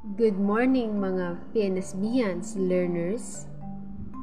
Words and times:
Good 0.00 0.40
morning 0.40 0.96
mga 0.96 1.52
PNSBians 1.52 2.56
learners. 2.56 3.44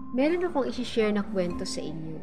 Meron 0.10 0.50
akong 0.50 0.66
isi-share 0.66 1.14
na 1.14 1.22
kwento 1.22 1.70
sa 1.70 1.86
inyo. 1.86 2.18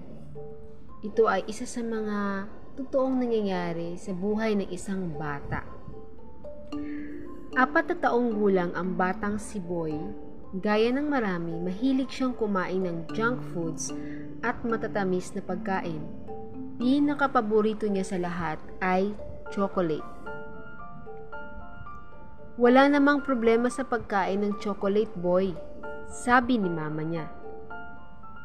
Ito 1.06 1.30
ay 1.30 1.46
isa 1.46 1.62
sa 1.62 1.78
mga 1.78 2.50
totoong 2.74 3.14
nangyayari 3.22 3.94
sa 3.94 4.10
buhay 4.10 4.58
ng 4.58 4.74
isang 4.74 5.14
bata. 5.14 5.62
Apat 7.54 7.94
na 7.94 7.96
taong 8.02 8.34
gulang 8.34 8.74
ang 8.74 8.98
batang 8.98 9.38
si 9.38 9.62
Boy. 9.62 10.02
Gaya 10.58 10.90
ng 10.90 11.06
marami, 11.06 11.54
mahilig 11.62 12.10
siyang 12.10 12.34
kumain 12.34 12.82
ng 12.82 13.06
junk 13.14 13.38
foods 13.54 13.94
at 14.42 14.58
matatamis 14.66 15.30
na 15.30 15.46
pagkain. 15.46 16.02
Pinakapaborito 16.82 17.86
niya 17.86 18.02
sa 18.02 18.18
lahat 18.18 18.58
ay 18.82 19.14
chocolate. 19.54 20.13
Wala 22.54 22.86
namang 22.86 23.26
problema 23.26 23.66
sa 23.66 23.82
pagkain 23.82 24.38
ng 24.38 24.62
chocolate 24.62 25.10
boy, 25.18 25.50
sabi 26.06 26.54
ni 26.54 26.70
mama 26.70 27.02
niya. 27.02 27.26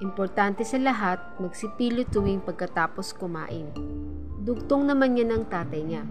Importante 0.01 0.65
sa 0.65 0.81
lahat, 0.81 1.21
magsipilo 1.37 2.01
tuwing 2.09 2.41
pagkatapos 2.41 3.13
kumain. 3.13 3.69
Dugtong 4.41 4.89
naman 4.89 5.13
niya 5.13 5.29
ng 5.29 5.45
tatay 5.45 5.81
niya. 5.85 6.03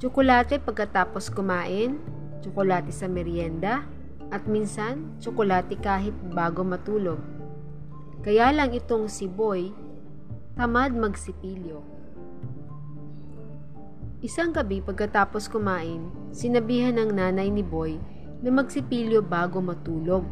Tsokolate 0.00 0.56
pagkatapos 0.56 1.28
kumain, 1.28 2.00
tsokolate 2.40 2.88
sa 2.88 3.04
merienda, 3.04 3.84
at 4.32 4.48
minsan, 4.48 5.12
tsokolate 5.20 5.76
kahit 5.76 6.16
bago 6.32 6.64
matulog. 6.64 7.20
Kaya 8.24 8.48
lang 8.48 8.72
itong 8.72 9.12
si 9.12 9.28
Boy, 9.28 9.76
tamad 10.56 10.96
magsipilyo. 10.96 11.95
Isang 14.26 14.50
gabi 14.50 14.82
pagkatapos 14.82 15.46
kumain, 15.46 16.10
sinabihan 16.34 16.98
ng 16.98 17.14
nanay 17.14 17.46
ni 17.46 17.62
Boy 17.62 17.94
na 18.42 18.50
magsipilyo 18.50 19.22
bago 19.22 19.62
matulog. 19.62 20.26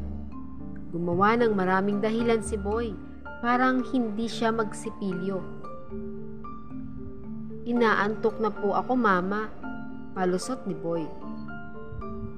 Gumawa 0.91 1.39
ng 1.39 1.55
maraming 1.55 2.03
dahilan 2.03 2.43
si 2.43 2.59
Boy, 2.59 2.91
parang 3.39 3.87
hindi 3.95 4.27
siya 4.27 4.51
magsipilyo. 4.51 5.39
Inaantok 7.71 8.43
na 8.43 8.51
po 8.51 8.75
ako 8.75 8.99
mama, 8.99 9.47
palusot 10.19 10.67
ni 10.67 10.75
Boy. 10.75 11.07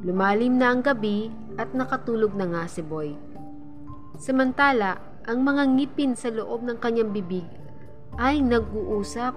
Lumalim 0.05 0.61
na 0.61 0.77
ang 0.77 0.85
gabi 0.85 1.33
at 1.57 1.73
nakatulog 1.73 2.37
na 2.37 2.53
nga 2.53 2.69
si 2.69 2.85
Boy. 2.85 3.17
Samantala, 4.20 5.01
ang 5.25 5.41
mga 5.41 5.73
ngipin 5.73 6.20
sa 6.20 6.29
loob 6.29 6.69
ng 6.69 6.77
kanyang 6.85 7.17
bibig 7.17 7.48
ay 8.20 8.45
nag-uusap 8.45 9.33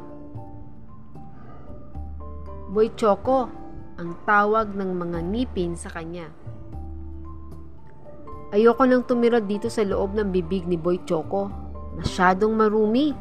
Boy 2.69 2.93
Choco, 2.93 3.49
ang 3.97 4.13
tawag 4.29 4.77
ng 4.77 4.93
mga 4.93 5.19
ngipin 5.33 5.73
sa 5.73 5.89
kanya. 5.89 6.29
Ayoko 8.53 8.85
nang 8.85 9.01
tumira 9.09 9.41
dito 9.41 9.73
sa 9.73 9.81
loob 9.81 10.13
ng 10.13 10.29
bibig 10.29 10.69
ni 10.69 10.77
Boy 10.77 11.01
Choco. 11.01 11.49
Masyadong 11.97 12.53
marumi, 12.53 13.17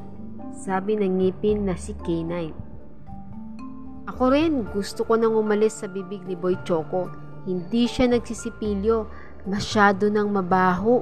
sabi 0.53 1.01
ng 1.01 1.17
ngipin 1.17 1.65
na 1.65 1.81
si 1.81 1.97
K9. 1.97 2.53
Ako 4.13 4.37
rin, 4.37 4.69
gusto 4.69 5.09
ko 5.09 5.17
nang 5.17 5.33
umalis 5.33 5.81
sa 5.81 5.89
bibig 5.89 6.29
ni 6.29 6.37
Boy 6.37 6.61
Choco. 6.69 7.09
Hindi 7.49 7.89
siya 7.89 8.05
nagsisipilyo, 8.12 9.09
masyado 9.49 10.12
nang 10.12 10.29
mabaho. 10.29 11.01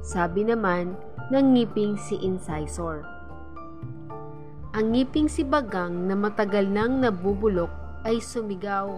Sabi 0.00 0.48
naman 0.48 0.96
ng 1.28 1.44
ngiping 1.52 2.00
si 2.00 2.16
Incisor. 2.24 3.15
Ang 4.76 4.92
ngiping 4.92 5.32
si 5.32 5.40
Bagang 5.40 6.04
na 6.04 6.12
matagal 6.12 6.68
nang 6.68 7.00
nabubulok 7.00 7.72
ay 8.04 8.20
sumigaw. 8.20 8.92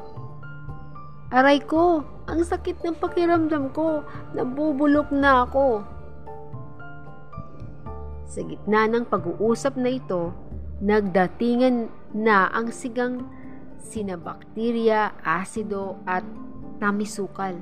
Aray 1.30 1.62
ko, 1.62 2.02
ang 2.26 2.42
sakit 2.42 2.82
ng 2.82 2.98
pakiramdam 2.98 3.70
ko, 3.70 4.02
nabubulok 4.34 5.14
na 5.14 5.46
ako. 5.46 5.86
Sa 8.26 8.42
gitna 8.42 8.90
ng 8.90 9.06
pag-uusap 9.06 9.78
na 9.78 9.94
ito, 9.94 10.34
nagdatingan 10.82 11.86
na 12.10 12.50
ang 12.50 12.74
sigang 12.74 13.30
sinabakterya, 13.78 15.14
asido 15.22 16.02
at 16.10 16.26
tamisukal. 16.82 17.54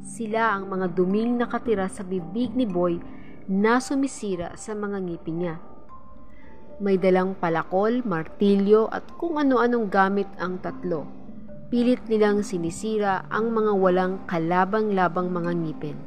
Sila 0.00 0.56
ang 0.56 0.72
mga 0.72 0.88
duming 0.96 1.36
nakatira 1.36 1.84
sa 1.92 2.00
bibig 2.00 2.56
ni 2.56 2.64
Boy 2.64 2.96
na 3.44 3.76
sumisira 3.76 4.56
sa 4.56 4.72
mga 4.72 5.04
ngipin 5.04 5.36
niya. 5.36 5.75
May 6.76 7.00
dalang 7.00 7.32
palakol, 7.40 8.04
martilyo 8.04 8.92
at 8.92 9.08
kung 9.16 9.40
ano-anong 9.40 9.88
gamit 9.88 10.28
ang 10.36 10.60
tatlo. 10.60 11.08
Pilit 11.72 12.04
nilang 12.04 12.44
sinisira 12.44 13.24
ang 13.32 13.48
mga 13.48 13.72
walang 13.72 14.14
kalabang-labang 14.28 15.32
mga 15.32 15.52
ngipin. 15.56 15.98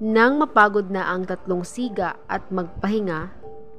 Nang 0.00 0.40
mapagod 0.40 0.88
na 0.88 1.10
ang 1.12 1.28
tatlong 1.28 1.68
siga 1.68 2.16
at 2.30 2.48
magpahinga, 2.48 3.28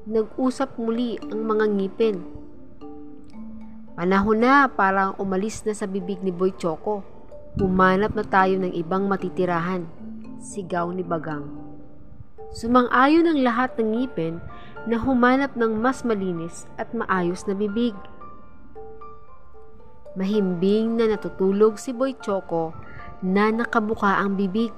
nag-usap 0.05 0.77
muli 0.77 1.17
ang 1.25 1.41
mga 1.41 1.65
ngipin. 1.73 2.17
Panahon 3.97 4.39
na 4.39 4.69
para 4.69 5.17
umalis 5.17 5.65
na 5.65 5.73
sa 5.73 5.89
bibig 5.89 6.21
ni 6.21 6.29
Boy 6.29 6.53
Choco. 6.53 7.01
Humanap 7.57 8.13
na 8.13 8.23
tayo 8.23 8.61
ng 8.61 8.71
ibang 8.77 9.09
matitirahan. 9.09 9.89
Sigaw 10.37 10.93
ni 10.93 11.01
Bagang. 11.01 11.49
Sumang-ayon 12.49 13.29
ang 13.29 13.39
lahat 13.45 13.77
ng 13.77 13.89
ngipin 13.93 14.41
na 14.87 14.95
humanap 14.95 15.57
ng 15.57 15.75
mas 15.75 16.05
malinis 16.07 16.69
at 16.79 16.91
maayos 16.95 17.43
na 17.49 17.57
bibig. 17.57 17.95
Mahimbing 20.15 20.99
na 20.99 21.11
natutulog 21.15 21.75
si 21.75 21.91
Boy 21.91 22.15
Choco 22.19 22.71
na 23.19 23.51
nakabuka 23.51 24.19
ang 24.19 24.39
bibig. 24.39 24.71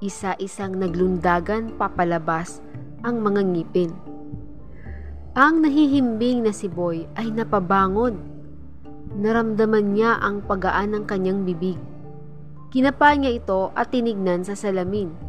Isa-isang 0.00 0.76
naglundagan 0.76 1.76
papalabas 1.76 2.60
ang 3.04 3.20
mga 3.20 3.40
ngipin. 3.44 3.92
Ang 5.36 5.60
nahihimbing 5.60 6.48
na 6.48 6.52
si 6.52 6.68
Boy 6.68 7.04
ay 7.16 7.28
napabangon. 7.28 8.16
Naramdaman 9.16 9.96
niya 9.96 10.20
ang 10.20 10.44
pagaan 10.44 10.96
ng 10.96 11.04
kanyang 11.04 11.44
bibig. 11.44 11.80
Kinapa 12.72 13.16
niya 13.16 13.40
ito 13.40 13.72
at 13.72 13.88
tinignan 13.88 14.44
sa 14.44 14.52
salamin 14.52 15.25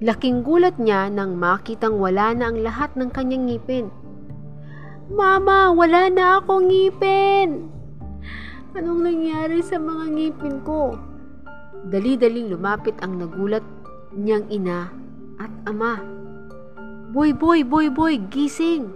Laking 0.00 0.40
gulat 0.40 0.80
niya 0.80 1.12
nang 1.12 1.36
makitang 1.36 2.00
wala 2.00 2.32
na 2.32 2.48
ang 2.48 2.64
lahat 2.64 2.96
ng 2.96 3.12
kanyang 3.12 3.52
ngipin. 3.52 3.92
Mama, 5.12 5.68
wala 5.76 6.08
na 6.08 6.40
akong 6.40 6.72
ngipin! 6.72 7.68
Anong 8.72 9.04
nangyari 9.04 9.60
sa 9.60 9.76
mga 9.76 10.04
ngipin 10.08 10.56
ko? 10.64 10.96
Dali-daling 11.92 12.48
lumapit 12.48 12.96
ang 13.04 13.20
nagulat 13.20 13.66
niyang 14.16 14.48
ina 14.48 14.88
at 15.36 15.52
ama. 15.68 16.00
Boy, 17.12 17.36
boy, 17.36 17.60
boy, 17.60 17.92
boy, 17.92 18.16
gising! 18.32 18.88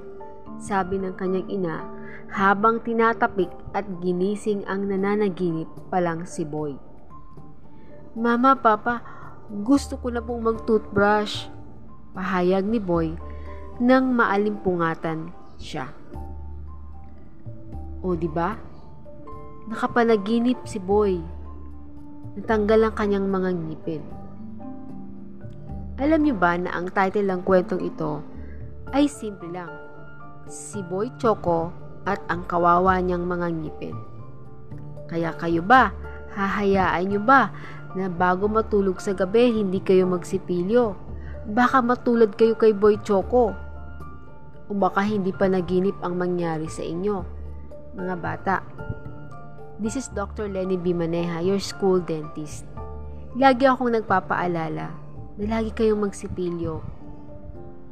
Sabi 0.56 1.02
ng 1.02 1.18
kanyang 1.20 1.50
ina 1.52 1.76
habang 2.32 2.80
tinatapik 2.80 3.52
at 3.76 3.84
ginising 4.00 4.64
ang 4.64 4.90
nananaginip 4.90 5.68
pa 5.92 6.00
lang 6.00 6.24
si 6.24 6.42
Boy. 6.42 6.74
Mama, 8.14 8.58
Papa, 8.58 9.02
gusto 9.62 9.94
ko 10.02 10.10
na 10.10 10.18
pong 10.18 10.42
mag-toothbrush. 10.42 11.46
Pahayag 12.14 12.66
ni 12.66 12.82
Boy 12.82 13.14
nang 13.82 14.14
maalimpungatan 14.14 15.34
siya. 15.58 15.90
O 18.02 18.14
di 18.14 18.30
ba? 18.30 18.54
Nakapanaginip 19.66 20.62
si 20.66 20.78
Boy. 20.78 21.18
Natanggal 22.38 22.90
ang 22.90 22.94
kanyang 22.94 23.26
mga 23.30 23.50
ngipin. 23.50 24.02
Alam 25.98 26.26
niyo 26.26 26.34
ba 26.34 26.58
na 26.58 26.74
ang 26.74 26.90
title 26.90 27.26
ng 27.30 27.42
kwentong 27.46 27.82
ito 27.82 28.22
ay 28.90 29.06
simple 29.06 29.50
lang. 29.50 29.70
Si 30.50 30.82
Boy 30.86 31.10
Choco 31.18 31.70
at 32.06 32.18
ang 32.30 32.46
kawawa 32.46 32.98
niyang 32.98 33.26
mga 33.26 33.48
ngipin. 33.58 33.96
Kaya 35.10 35.34
kayo 35.38 35.62
ba, 35.62 35.94
hahayaan 36.34 37.06
niyo 37.06 37.22
ba 37.22 37.50
na 37.94 38.10
bago 38.10 38.50
matulog 38.50 38.98
sa 38.98 39.14
gabi 39.14 39.54
hindi 39.54 39.78
kayo 39.78 40.04
magsipilyo. 40.10 40.98
Baka 41.50 41.80
matulad 41.80 42.34
kayo 42.34 42.58
kay 42.58 42.74
Boy 42.74 42.98
Choco. 43.06 43.54
O 44.66 44.70
baka 44.74 45.06
hindi 45.06 45.30
pa 45.30 45.46
naginip 45.46 45.94
ang 46.02 46.18
mangyari 46.18 46.66
sa 46.66 46.82
inyo, 46.82 47.16
mga 47.94 48.14
bata. 48.18 48.56
This 49.78 49.98
is 49.98 50.10
Dr. 50.10 50.50
Lenny 50.50 50.78
Bimaneha, 50.78 51.44
your 51.44 51.60
school 51.60 52.00
dentist. 52.00 52.66
Lagi 53.34 53.66
akong 53.66 53.92
nagpapaalala 53.92 54.86
na 55.34 55.44
lagi 55.44 55.70
kayong 55.74 56.08
magsipilyo. 56.08 56.80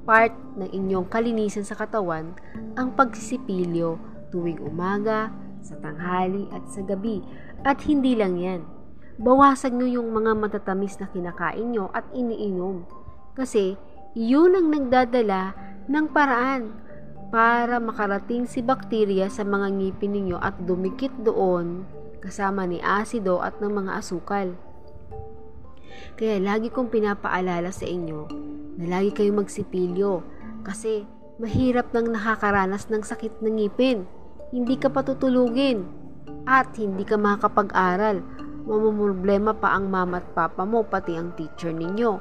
Part 0.02 0.34
ng 0.58 0.70
inyong 0.70 1.06
kalinisan 1.06 1.66
sa 1.66 1.78
katawan 1.78 2.34
ang 2.74 2.94
pagsisipilyo 2.98 3.98
tuwing 4.32 4.58
umaga, 4.64 5.30
sa 5.62 5.78
tanghali 5.78 6.50
at 6.50 6.66
sa 6.66 6.82
gabi. 6.82 7.22
At 7.62 7.78
hindi 7.86 8.18
lang 8.18 8.34
yan 8.40 8.81
bawasan 9.22 9.78
nyo 9.78 9.86
yung 9.86 10.10
mga 10.10 10.34
matatamis 10.34 10.98
na 10.98 11.06
kinakain 11.06 11.70
nyo 11.70 11.88
at 11.94 12.02
iniinom. 12.10 12.82
Kasi, 13.38 13.78
yun 14.18 14.58
ang 14.58 14.68
nagdadala 14.68 15.54
ng 15.86 16.06
paraan 16.10 16.74
para 17.32 17.80
makarating 17.80 18.44
si 18.44 18.60
bakterya 18.60 19.32
sa 19.32 19.40
mga 19.46 19.72
ngipin 19.72 20.12
ninyo 20.12 20.36
at 20.36 20.58
dumikit 20.60 21.14
doon 21.24 21.88
kasama 22.20 22.68
ni 22.68 22.78
asido 22.84 23.40
at 23.40 23.56
ng 23.58 23.72
mga 23.72 23.98
asukal. 23.98 24.52
Kaya 26.14 26.36
lagi 26.38 26.68
kong 26.68 26.92
pinapaalala 26.92 27.72
sa 27.72 27.88
inyo 27.88 28.28
na 28.76 28.84
lagi 28.84 29.16
kayong 29.16 29.42
magsipilyo 29.42 30.20
kasi 30.60 31.08
mahirap 31.40 31.90
nang 31.96 32.12
nakakaranas 32.12 32.92
ng 32.92 33.02
sakit 33.02 33.40
ng 33.40 33.54
ngipin. 33.58 34.04
Hindi 34.52 34.76
ka 34.76 34.92
patutulugin 34.92 35.88
at 36.44 36.76
hindi 36.76 37.08
ka 37.08 37.16
makakapag-aral. 37.16 38.20
Mamumroblema 38.62 39.58
pa 39.58 39.74
ang 39.74 39.90
mama 39.90 40.22
at 40.22 40.26
papa 40.38 40.62
mo 40.62 40.86
pati 40.86 41.18
ang 41.18 41.34
teacher 41.34 41.74
ninyo. 41.74 42.12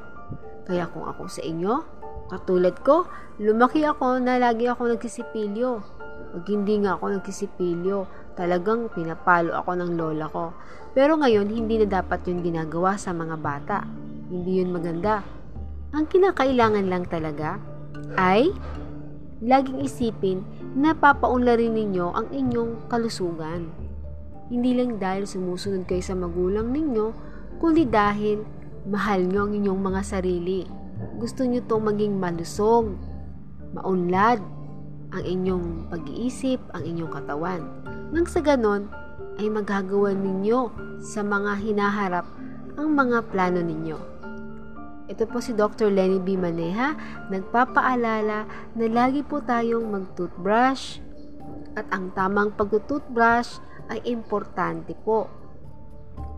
Kaya 0.65 0.89
kung 0.89 1.05
ako 1.05 1.29
sa 1.29 1.45
inyo, 1.45 1.73
katulad 2.33 2.75
ko, 2.81 3.05
lumaki 3.37 3.85
ako 3.85 4.17
na 4.17 4.41
lagi 4.41 4.65
ako 4.65 4.97
nagsisipilyo. 4.97 5.71
Pag 6.31 6.45
hindi 6.49 6.81
nga 6.81 6.97
ako 6.97 7.21
nagsisipilyo, 7.21 7.97
talagang 8.33 8.89
pinapalo 8.89 9.53
ako 9.53 9.71
ng 9.77 9.91
lola 9.93 10.25
ko. 10.31 10.55
Pero 10.97 11.19
ngayon, 11.21 11.45
hindi 11.51 11.77
na 11.83 12.01
dapat 12.01 12.25
yun 12.25 12.41
ginagawa 12.41 12.97
sa 12.97 13.13
mga 13.13 13.35
bata. 13.37 13.85
Hindi 14.31 14.65
yun 14.65 14.73
maganda. 14.73 15.21
Ang 15.93 16.07
kinakailangan 16.07 16.87
lang 16.87 17.05
talaga 17.05 17.59
ay 18.17 18.49
laging 19.43 19.83
isipin 19.83 20.41
na 20.73 20.95
papaunlarin 20.95 21.75
ninyo 21.75 22.15
ang 22.15 22.27
inyong 22.31 22.87
kalusugan. 22.87 23.90
Hindi 24.51 24.75
lang 24.75 24.99
dahil 24.99 25.23
sumusunod 25.23 25.87
kayo 25.87 26.03
sa 26.03 26.11
magulang 26.11 26.75
ninyo, 26.75 27.15
kundi 27.63 27.87
dahil 27.87 28.43
mahal 28.83 29.23
nyo 29.23 29.47
ang 29.47 29.55
inyong 29.55 29.79
mga 29.79 30.01
sarili. 30.03 30.67
Gusto 31.15 31.47
nyo 31.47 31.63
itong 31.63 31.87
maging 31.87 32.19
malusog, 32.19 32.91
maunlad, 33.71 34.43
ang 35.15 35.23
inyong 35.23 35.87
pag-iisip, 35.87 36.59
ang 36.75 36.83
inyong 36.83 37.11
katawan. 37.15 37.63
Nang 38.11 38.27
sa 38.27 38.43
ganon, 38.43 38.91
ay 39.39 39.47
magagawa 39.47 40.11
ninyo 40.11 40.67
sa 40.99 41.23
mga 41.23 41.55
hinaharap 41.63 42.27
ang 42.75 42.91
mga 42.91 43.31
plano 43.31 43.63
ninyo. 43.63 43.99
Ito 45.07 45.27
po 45.31 45.39
si 45.39 45.55
Dr. 45.55 45.91
Lenny 45.95 46.19
B. 46.19 46.35
Maneha, 46.35 46.95
nagpapaalala 47.31 48.47
na 48.75 48.85
lagi 48.91 49.23
po 49.23 49.39
tayong 49.39 49.87
mag-toothbrush 49.91 50.99
at 51.79 51.87
ang 51.95 52.11
tamang 52.15 52.51
pag-toothbrush 52.55 53.70
ay 53.91 53.99
importante 54.07 54.95
po. 55.03 55.27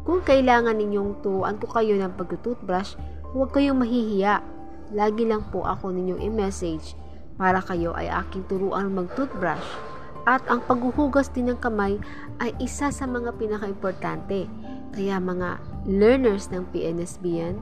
Kung 0.04 0.26
kailangan 0.26 0.76
ninyong 0.76 1.24
turuan 1.24 1.62
ko 1.62 1.70
kayo 1.72 1.96
ng 1.96 2.18
pag-toothbrush, 2.20 3.00
huwag 3.32 3.54
kayong 3.56 3.80
mahihiya. 3.80 4.44
Lagi 4.92 5.24
lang 5.24 5.48
po 5.54 5.64
ako 5.64 5.96
ninyong 5.96 6.22
i-message 6.28 6.98
para 7.40 7.64
kayo 7.64 7.96
ay 7.96 8.12
aking 8.12 8.44
turuan 8.52 8.92
mag-toothbrush 8.92 9.94
at 10.24 10.44
ang 10.48 10.64
paghuhugas 10.64 11.28
din 11.32 11.52
ng 11.52 11.60
kamay 11.60 12.00
ay 12.40 12.56
isa 12.60 12.92
sa 12.92 13.06
mga 13.08 13.36
pinaka-importante. 13.36 14.48
Kaya 14.94 15.20
mga 15.20 15.60
learners 15.90 16.48
ng 16.54 16.64
PNSB 16.72 17.24
yan, 17.44 17.56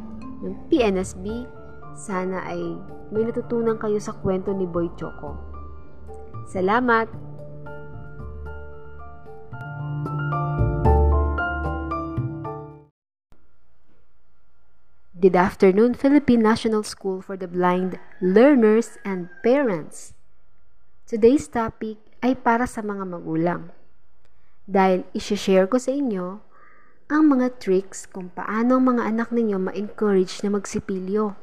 ng 0.46 0.54
PNSB, 0.70 1.48
sana 1.98 2.44
ay 2.46 2.60
may 3.10 3.26
natutunan 3.26 3.80
kayo 3.82 3.98
sa 3.98 4.14
kwento 4.20 4.54
ni 4.54 4.70
Boy 4.70 4.92
Choco. 4.96 5.36
Salamat! 6.52 7.31
Good 15.21 15.38
afternoon, 15.38 15.94
Philippine 15.94 16.41
National 16.41 16.81
School 16.81 17.21
for 17.21 17.38
the 17.38 17.45
Blind 17.45 18.01
Learners 18.25 18.97
and 19.06 19.29
Parents. 19.45 20.18
Today's 21.06 21.45
topic 21.45 22.01
ay 22.25 22.33
para 22.33 22.65
sa 22.65 22.81
mga 22.81 23.06
magulang. 23.06 23.69
Dahil 24.65 25.06
isi-share 25.13 25.69
ko 25.69 25.77
sa 25.77 25.94
inyo 25.94 26.41
ang 27.06 27.29
mga 27.29 27.62
tricks 27.62 28.09
kung 28.09 28.33
paano 28.33 28.81
ang 28.81 28.97
mga 28.97 29.13
anak 29.13 29.29
ninyo 29.29 29.62
ma-encourage 29.62 30.41
na 30.41 30.57
magsipilyo. 30.57 31.38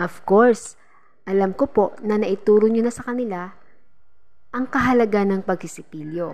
Of 0.00 0.24
course, 0.24 0.80
alam 1.28 1.52
ko 1.52 1.68
po 1.68 1.92
na 2.00 2.16
naituro 2.16 2.72
nyo 2.72 2.88
na 2.88 2.94
sa 2.96 3.04
kanila 3.04 3.52
ang 4.48 4.64
kahalaga 4.72 5.28
ng 5.28 5.44
pagsisipilyo. 5.44 6.32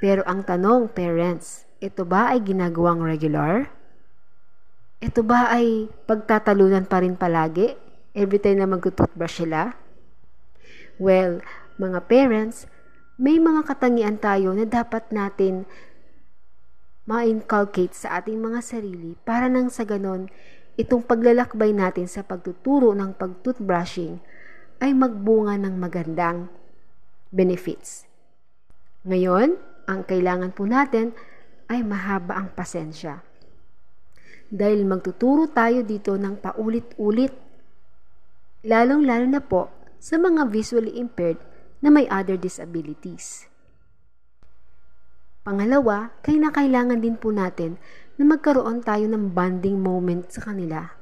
Pero 0.00 0.24
ang 0.24 0.40
tanong, 0.40 0.88
parents, 0.88 1.68
ito 1.84 2.08
ba 2.08 2.32
ay 2.32 2.40
ginagawang 2.40 3.04
regular? 3.04 3.81
Ito 5.02 5.26
ba 5.26 5.50
ay 5.50 5.90
pagtatalunan 6.06 6.86
pa 6.86 7.02
rin 7.02 7.18
palagi? 7.18 7.74
Every 8.14 8.38
time 8.38 8.62
na 8.62 8.70
mag-toothbrush 8.70 9.42
sila? 9.42 9.74
Well, 10.94 11.42
mga 11.74 12.06
parents, 12.06 12.70
may 13.18 13.42
mga 13.42 13.66
katangian 13.66 14.22
tayo 14.22 14.54
na 14.54 14.62
dapat 14.62 15.10
natin 15.10 15.66
ma-inculcate 17.02 17.98
sa 17.98 18.22
ating 18.22 18.38
mga 18.38 18.62
sarili 18.62 19.18
para 19.26 19.50
nang 19.50 19.74
sa 19.74 19.82
ganon, 19.82 20.30
itong 20.78 21.02
paglalakbay 21.02 21.74
natin 21.74 22.06
sa 22.06 22.22
pagtuturo 22.22 22.94
ng 22.94 23.18
pagtoothbrushing 23.18 24.22
ay 24.78 24.94
magbunga 24.94 25.58
ng 25.58 25.82
magandang 25.82 26.46
benefits. 27.34 28.06
Ngayon, 29.02 29.58
ang 29.90 30.06
kailangan 30.06 30.54
po 30.54 30.62
natin 30.62 31.10
ay 31.66 31.82
mahaba 31.82 32.38
ang 32.38 32.54
pasensya. 32.54 33.31
Dahil 34.52 34.84
magtuturo 34.84 35.48
tayo 35.48 35.80
dito 35.80 36.12
ng 36.12 36.36
paulit-ulit, 36.36 37.32
lalong-lalo 38.68 39.24
na 39.24 39.40
po 39.40 39.72
sa 39.96 40.20
mga 40.20 40.44
visually 40.52 41.00
impaired 41.00 41.40
na 41.80 41.88
may 41.88 42.04
other 42.12 42.36
disabilities. 42.36 43.48
Pangalawa, 45.40 46.12
kailangan 46.20 47.00
din 47.00 47.16
po 47.16 47.32
natin 47.32 47.80
na 48.20 48.28
magkaroon 48.28 48.84
tayo 48.84 49.08
ng 49.08 49.32
bonding 49.32 49.80
moment 49.80 50.28
sa 50.28 50.52
kanila. 50.52 51.00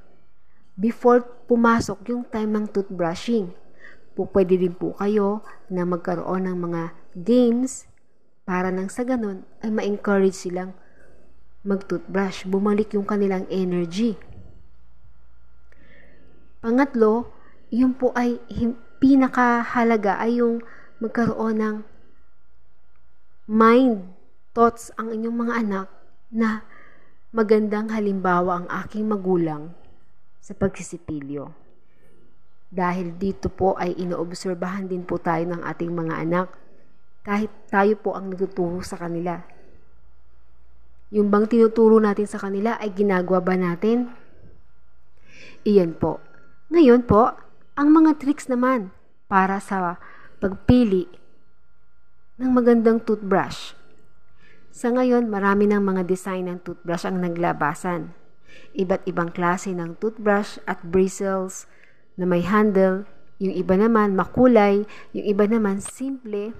Before 0.78 1.20
pumasok 1.50 2.14
yung 2.14 2.24
time 2.30 2.54
ng 2.54 2.66
toothbrushing, 2.70 3.50
po 4.14 4.30
pwede 4.30 4.56
din 4.56 4.72
po 4.78 4.94
kayo 4.94 5.42
na 5.66 5.82
magkaroon 5.82 6.46
ng 6.46 6.56
mga 6.56 6.82
games 7.18 7.90
para 8.46 8.70
nang 8.70 8.88
sa 8.88 9.02
ganun 9.02 9.42
ay 9.60 9.74
ma-encourage 9.74 10.38
silang 10.38 10.72
mag-toothbrush, 11.60 12.48
bumalik 12.48 12.96
yung 12.96 13.04
kanilang 13.04 13.44
energy. 13.52 14.16
Pangatlo, 16.60 17.28
yun 17.68 17.92
po 17.96 18.12
ay 18.16 18.40
pinakahalaga 19.00 20.20
ay 20.20 20.40
yung 20.40 20.64
magkaroon 21.00 21.56
ng 21.60 21.76
mind, 23.48 24.04
thoughts 24.52 24.92
ang 25.00 25.12
inyong 25.12 25.36
mga 25.36 25.54
anak 25.64 25.88
na 26.28 26.64
magandang 27.30 27.88
halimbawa 27.94 28.64
ang 28.64 28.68
aking 28.84 29.08
magulang 29.08 29.72
sa 30.42 30.52
pagsisipilyo. 30.56 31.52
Dahil 32.70 33.18
dito 33.18 33.50
po 33.50 33.74
ay 33.74 33.98
inoobserbahan 33.98 34.86
din 34.86 35.02
po 35.02 35.18
tayo 35.18 35.42
ng 35.42 35.62
ating 35.66 35.90
mga 35.90 36.14
anak 36.22 36.48
kahit 37.26 37.50
tayo 37.68 37.94
po 37.98 38.14
ang 38.14 38.30
nagtuturo 38.32 38.80
sa 38.80 38.96
kanila. 38.96 39.42
Yung 41.10 41.26
bang 41.26 41.50
tinuturo 41.50 41.98
natin 41.98 42.30
sa 42.30 42.38
kanila 42.38 42.78
ay 42.78 42.94
ginagawa 42.94 43.42
ba 43.42 43.58
natin? 43.58 44.14
Iyan 45.66 45.98
po. 45.98 46.22
Ngayon 46.70 47.02
po, 47.02 47.34
ang 47.74 47.88
mga 47.90 48.22
tricks 48.22 48.46
naman 48.46 48.94
para 49.26 49.58
sa 49.58 49.98
pagpili 50.38 51.10
ng 52.38 52.50
magandang 52.54 53.02
toothbrush. 53.02 53.74
Sa 54.70 54.94
ngayon, 54.94 55.26
marami 55.26 55.66
ng 55.66 55.82
mga 55.82 56.06
design 56.06 56.46
ng 56.46 56.62
toothbrush 56.62 57.02
ang 57.02 57.18
naglabasan. 57.18 58.14
Iba't 58.78 59.02
ibang 59.10 59.34
klase 59.34 59.74
ng 59.74 59.98
toothbrush 59.98 60.62
at 60.64 60.78
bristles 60.86 61.66
na 62.14 62.22
may 62.22 62.46
handle, 62.46 63.02
yung 63.42 63.56
iba 63.56 63.74
naman 63.74 64.14
makulay, 64.14 64.86
yung 65.10 65.26
iba 65.26 65.44
naman 65.50 65.82
simple. 65.82 66.54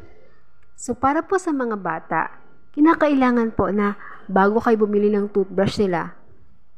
So 0.74 0.98
para 0.98 1.22
po 1.22 1.38
sa 1.38 1.54
mga 1.54 1.76
bata, 1.78 2.34
kinakailangan 2.74 3.54
po 3.54 3.70
na 3.70 3.94
bago 4.30 4.62
kayo 4.62 4.78
bumili 4.86 5.10
ng 5.10 5.34
toothbrush 5.34 5.82
nila, 5.82 6.14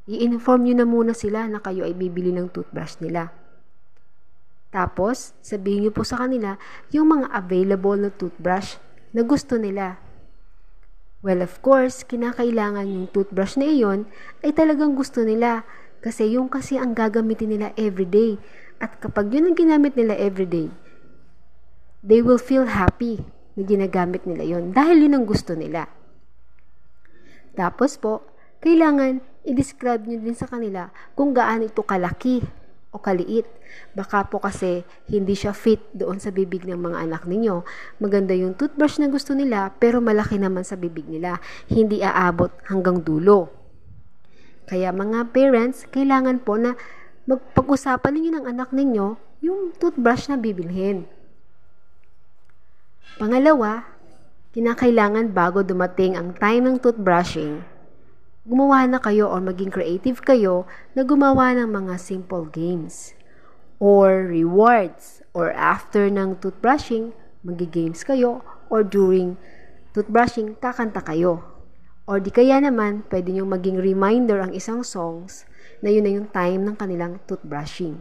i-inform 0.08 0.64
nyo 0.64 0.74
na 0.80 0.86
muna 0.88 1.12
sila 1.12 1.44
na 1.44 1.60
kayo 1.60 1.84
ay 1.84 1.92
bibili 1.92 2.32
ng 2.32 2.48
toothbrush 2.48 2.98
nila. 3.04 3.28
Tapos, 4.72 5.36
sabihin 5.44 5.84
niyo 5.84 5.92
po 5.92 6.00
sa 6.00 6.24
kanila 6.24 6.56
yung 6.88 7.12
mga 7.12 7.28
available 7.28 8.00
na 8.00 8.08
toothbrush 8.08 8.80
na 9.12 9.20
gusto 9.20 9.60
nila. 9.60 10.00
Well, 11.20 11.44
of 11.44 11.60
course, 11.60 12.02
kinakailangan 12.08 12.88
yung 12.88 13.06
toothbrush 13.12 13.60
na 13.60 13.68
iyon 13.68 14.08
ay 14.40 14.56
talagang 14.56 14.96
gusto 14.96 15.22
nila 15.22 15.62
kasi 16.02 16.34
yung 16.34 16.48
kasi 16.48 16.80
ang 16.80 16.96
gagamitin 16.96 17.52
nila 17.52 17.76
everyday. 17.78 18.40
At 18.82 18.98
kapag 18.98 19.30
yun 19.30 19.52
ang 19.52 19.54
ginamit 19.54 19.94
nila 19.94 20.18
everyday, 20.18 20.72
they 22.02 22.18
will 22.18 22.40
feel 22.40 22.66
happy 22.66 23.22
na 23.54 23.62
ginagamit 23.62 24.26
nila 24.26 24.42
yon 24.42 24.74
dahil 24.74 25.06
yun 25.06 25.14
ang 25.20 25.26
gusto 25.28 25.54
nila. 25.54 25.86
Tapos 27.52 28.00
po, 28.00 28.24
kailangan 28.62 29.20
i-describe 29.42 30.06
nyo 30.06 30.18
din 30.22 30.36
sa 30.38 30.46
kanila 30.46 30.88
kung 31.18 31.34
gaano 31.34 31.66
ito 31.66 31.82
kalaki 31.82 32.40
o 32.92 33.00
kaliit. 33.00 33.48
Baka 33.96 34.28
po 34.28 34.38
kasi 34.38 34.84
hindi 35.08 35.32
siya 35.32 35.56
fit 35.56 35.80
doon 35.96 36.20
sa 36.20 36.28
bibig 36.28 36.68
ng 36.68 36.76
mga 36.76 37.08
anak 37.08 37.22
ninyo. 37.24 37.64
Maganda 37.98 38.36
yung 38.36 38.54
toothbrush 38.54 39.00
na 39.00 39.08
gusto 39.08 39.32
nila 39.32 39.72
pero 39.80 39.98
malaki 39.98 40.36
naman 40.36 40.62
sa 40.62 40.76
bibig 40.76 41.08
nila. 41.08 41.40
Hindi 41.72 42.04
aabot 42.04 42.52
hanggang 42.68 43.00
dulo. 43.00 43.48
Kaya 44.68 44.92
mga 44.94 45.32
parents, 45.34 45.88
kailangan 45.90 46.44
po 46.44 46.60
na 46.60 46.76
magpag-usapan 47.26 48.12
ninyo 48.14 48.30
ng 48.38 48.46
anak 48.46 48.70
ninyo 48.70 49.06
yung 49.42 49.74
toothbrush 49.80 50.30
na 50.30 50.38
bibilhin. 50.38 51.08
Pangalawa, 53.18 53.91
kinakailangan 54.52 55.32
bago 55.32 55.64
dumating 55.64 56.12
ang 56.12 56.36
time 56.36 56.68
ng 56.68 56.76
toothbrushing, 56.84 57.64
gumawa 58.44 58.84
na 58.84 59.00
kayo 59.00 59.32
or 59.32 59.40
maging 59.40 59.72
creative 59.72 60.20
kayo 60.20 60.68
na 60.92 61.08
gumawa 61.08 61.56
ng 61.56 61.72
mga 61.72 61.96
simple 61.96 62.44
games 62.52 63.16
or 63.80 64.28
rewards 64.28 65.24
or 65.32 65.48
after 65.56 66.12
ng 66.12 66.36
toothbrushing, 66.36 67.16
magi-games 67.40 68.04
kayo 68.04 68.44
or 68.68 68.84
during 68.84 69.40
toothbrushing, 69.96 70.52
kakanta 70.60 71.00
kayo. 71.00 71.40
Or 72.04 72.20
di 72.20 72.28
kaya 72.28 72.60
naman, 72.60 73.08
pwede 73.08 73.32
nyo 73.32 73.48
maging 73.48 73.80
reminder 73.80 74.44
ang 74.44 74.52
isang 74.52 74.84
songs 74.84 75.48
na 75.80 75.88
yun 75.88 76.04
na 76.04 76.12
yung 76.12 76.28
time 76.28 76.60
ng 76.60 76.76
kanilang 76.76 77.24
toothbrushing. 77.24 77.96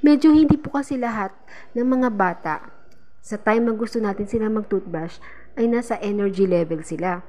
Medyo 0.00 0.32
hindi 0.32 0.56
po 0.56 0.80
kasi 0.80 0.96
lahat 0.96 1.36
ng 1.76 1.84
mga 1.84 2.08
bata 2.08 2.72
sa 3.20 3.36
time 3.36 3.68
na 3.68 3.76
gusto 3.76 4.00
natin 4.00 4.24
sila 4.24 4.48
mag-toothbrush 4.48 5.20
ay 5.58 5.66
nasa 5.66 5.98
energy 5.98 6.46
level 6.46 6.86
sila. 6.86 7.26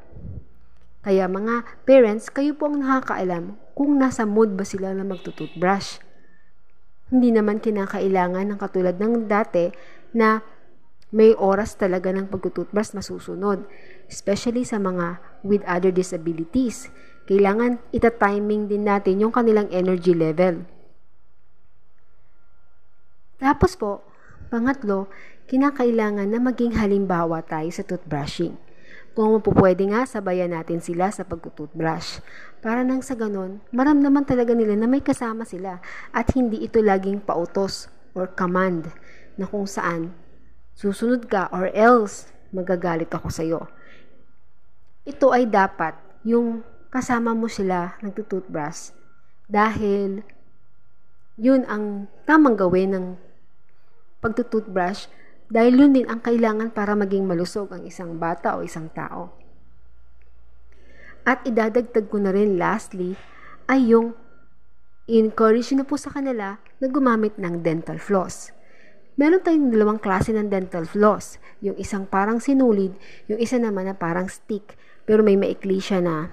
Kaya 1.01 1.25
mga 1.25 1.65
parents, 1.89 2.29
kayo 2.29 2.53
po 2.53 2.69
ang 2.69 2.85
nakakaalam 2.85 3.57
kung 3.73 3.97
nasa 3.97 4.29
mood 4.29 4.53
ba 4.53 4.61
sila 4.61 4.93
na 4.93 5.01
magtututbrush. 5.01 5.97
Hindi 7.09 7.33
naman 7.33 7.57
kinakailangan 7.57 8.53
ng 8.53 8.59
katulad 8.61 9.01
ng 9.01 9.25
dati 9.25 9.73
na 10.13 10.45
may 11.09 11.33
oras 11.33 11.73
talaga 11.73 12.13
ng 12.13 12.29
pagtututbrush 12.29 12.93
masusunod. 12.93 13.65
Especially 14.05 14.61
sa 14.61 14.77
mga 14.77 15.17
with 15.41 15.65
other 15.65 15.89
disabilities. 15.89 16.93
Kailangan 17.25 17.81
ita-timing 17.89 18.69
din 18.69 18.85
natin 18.85 19.25
yung 19.25 19.33
kanilang 19.33 19.69
energy 19.73 20.13
level. 20.13 20.69
Tapos 23.41 23.73
po, 23.73 24.05
pangatlo, 24.51 25.07
kinakailangan 25.49 26.29
na 26.29 26.37
maging 26.37 26.77
halimbawa 26.77 27.41
tayo 27.41 27.73
sa 27.73 27.81
toothbrushing. 27.81 28.53
Kung 29.17 29.41
po 29.41 29.49
pwede 29.57 29.89
nga, 29.89 30.05
sabayan 30.05 30.53
natin 30.53 30.79
sila 30.79 31.09
sa 31.09 31.25
pagtututbrush. 31.25 32.21
Para 32.61 32.85
nang 32.85 33.01
sa 33.01 33.17
ganon, 33.17 33.57
maramdaman 33.73 34.23
talaga 34.23 34.53
nila 34.53 34.77
na 34.77 34.85
may 34.85 35.01
kasama 35.01 35.43
sila 35.43 35.81
at 36.13 36.29
hindi 36.37 36.61
ito 36.61 36.77
laging 36.79 37.25
pautos 37.25 37.89
or 38.13 38.29
command 38.29 38.93
na 39.35 39.49
kung 39.49 39.65
saan 39.65 40.13
susunod 40.77 41.25
ka 41.25 41.49
or 41.49 41.73
else 41.73 42.29
magagalit 42.53 43.09
ako 43.09 43.27
sa 43.33 43.41
iyo. 43.41 43.65
Ito 45.03 45.33
ay 45.33 45.49
dapat 45.49 45.97
yung 46.21 46.61
kasama 46.93 47.33
mo 47.33 47.49
sila 47.49 47.97
nagtututbrush 48.05 48.93
dahil 49.49 50.21
yun 51.35 51.65
ang 51.65 52.05
tamang 52.29 52.53
gawin 52.53 52.93
ng 52.93 53.05
pagtututbrush 54.21 55.18
dahil 55.49 55.81
yun 55.81 55.91
din 55.97 56.05
ang 56.05 56.21
kailangan 56.21 56.69
para 56.69 56.93
maging 56.93 57.25
malusog 57.25 57.73
ang 57.73 57.81
isang 57.83 58.21
bata 58.21 58.55
o 58.55 58.61
isang 58.61 58.93
tao. 58.93 59.33
At 61.25 61.41
idadagdag 61.45 62.05
ko 62.07 62.21
na 62.21 62.29
rin 62.29 62.55
lastly 62.61 63.17
ay 63.65 63.93
yung 63.93 64.13
encourage 65.09 65.73
na 65.73 65.85
po 65.85 65.97
sa 65.97 66.13
kanila 66.13 66.61
na 66.77 66.87
gumamit 66.87 67.35
ng 67.41 67.65
dental 67.65 67.97
floss. 67.97 68.53
Meron 69.19 69.43
tayong 69.43 69.73
dalawang 69.73 69.99
klase 69.99 70.31
ng 70.31 70.47
dental 70.47 70.87
floss. 70.87 71.41
Yung 71.59 71.75
isang 71.75 72.07
parang 72.07 72.39
sinulid, 72.39 72.95
yung 73.27 73.35
isa 73.41 73.59
naman 73.59 73.91
na 73.91 73.97
parang 73.97 74.31
stick. 74.31 74.79
Pero 75.03 75.25
may 75.25 75.35
maikli 75.35 75.81
siya 75.83 75.99
na 75.99 76.31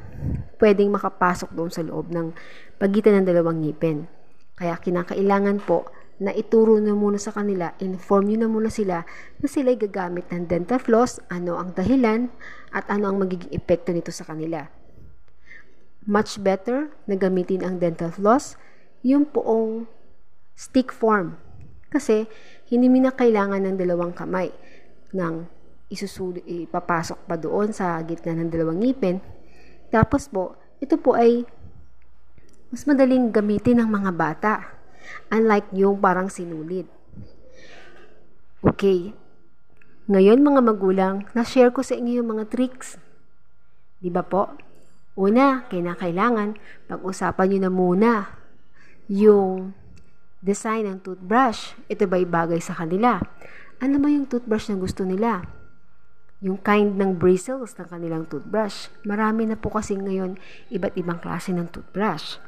pwedeng 0.62 0.94
makapasok 0.94 1.50
doon 1.56 1.72
sa 1.72 1.82
loob 1.82 2.14
ng 2.14 2.30
pagitan 2.78 3.18
ng 3.18 3.26
dalawang 3.26 3.64
ngipin. 3.64 4.06
Kaya 4.54 4.78
kinakailangan 4.78 5.66
po 5.66 5.88
na 6.16 6.32
ituro 6.32 6.80
na 6.80 6.96
muna 6.96 7.20
sa 7.20 7.32
kanila, 7.32 7.76
inform 7.76 8.32
nyo 8.32 8.38
na 8.44 8.48
muna 8.48 8.70
sila 8.72 9.04
na 9.40 9.46
sila 9.46 9.76
ay 9.76 9.78
gagamit 9.80 10.24
ng 10.32 10.48
dental 10.48 10.80
floss, 10.80 11.20
ano 11.28 11.60
ang 11.60 11.76
dahilan, 11.76 12.32
at 12.72 12.88
ano 12.88 13.12
ang 13.12 13.20
magiging 13.20 13.52
epekto 13.52 13.92
nito 13.92 14.08
sa 14.08 14.24
kanila. 14.24 14.68
Much 16.08 16.40
better 16.40 16.88
na 17.04 17.20
gamitin 17.20 17.60
ang 17.66 17.76
dental 17.76 18.08
floss 18.14 18.56
yung 19.04 19.28
poong 19.28 19.84
stick 20.56 20.88
form. 20.88 21.36
Kasi 21.92 22.24
hindi 22.72 22.88
mo 22.88 23.04
na 23.04 23.12
kailangan 23.12 23.62
ng 23.62 23.76
dalawang 23.76 24.16
kamay 24.16 24.50
nang 25.12 25.46
isusuli, 25.92 26.42
ipapasok 26.66 27.28
pa 27.28 27.36
doon 27.38 27.70
sa 27.70 28.00
gitna 28.02 28.34
ng 28.40 28.50
dalawang 28.50 28.82
ngipin. 28.82 29.22
Tapos 29.92 30.26
po, 30.26 30.58
ito 30.82 30.98
po 30.98 31.14
ay 31.14 31.46
mas 32.72 32.82
madaling 32.82 33.30
gamitin 33.30 33.78
ng 33.78 33.88
mga 33.88 34.10
bata 34.12 34.75
Unlike 35.30 35.74
yung 35.74 35.98
parang 35.98 36.30
sinulid. 36.30 36.86
Okay. 38.62 39.14
Ngayon 40.06 40.38
mga 40.42 40.60
magulang, 40.62 41.26
na-share 41.34 41.74
ko 41.74 41.82
sa 41.82 41.98
inyo 41.98 42.22
yung 42.22 42.38
mga 42.38 42.46
tricks. 42.46 42.94
Di 43.98 44.06
ba 44.06 44.22
po? 44.22 44.54
Una, 45.16 45.66
kinakailangan, 45.66 46.60
pag-usapan 46.86 47.46
nyo 47.48 47.58
na 47.58 47.72
muna 47.72 48.12
yung 49.10 49.72
design 50.44 50.86
ng 50.86 50.98
toothbrush. 51.02 51.74
Ito 51.90 52.06
ba'y 52.06 52.28
bagay 52.28 52.60
sa 52.62 52.76
kanila? 52.76 53.18
Ano 53.82 53.96
ba 53.98 54.08
yung 54.12 54.30
toothbrush 54.30 54.70
na 54.70 54.78
gusto 54.78 55.02
nila? 55.02 55.42
Yung 56.44 56.60
kind 56.60 56.94
ng 57.00 57.16
bristles 57.16 57.74
ng 57.74 57.88
kanilang 57.88 58.28
toothbrush. 58.28 58.92
Marami 59.02 59.48
na 59.48 59.56
po 59.56 59.72
kasi 59.72 59.96
ngayon 59.96 60.38
iba't 60.68 60.94
ibang 60.94 61.18
klase 61.18 61.50
ng 61.50 61.66
toothbrush. 61.72 62.38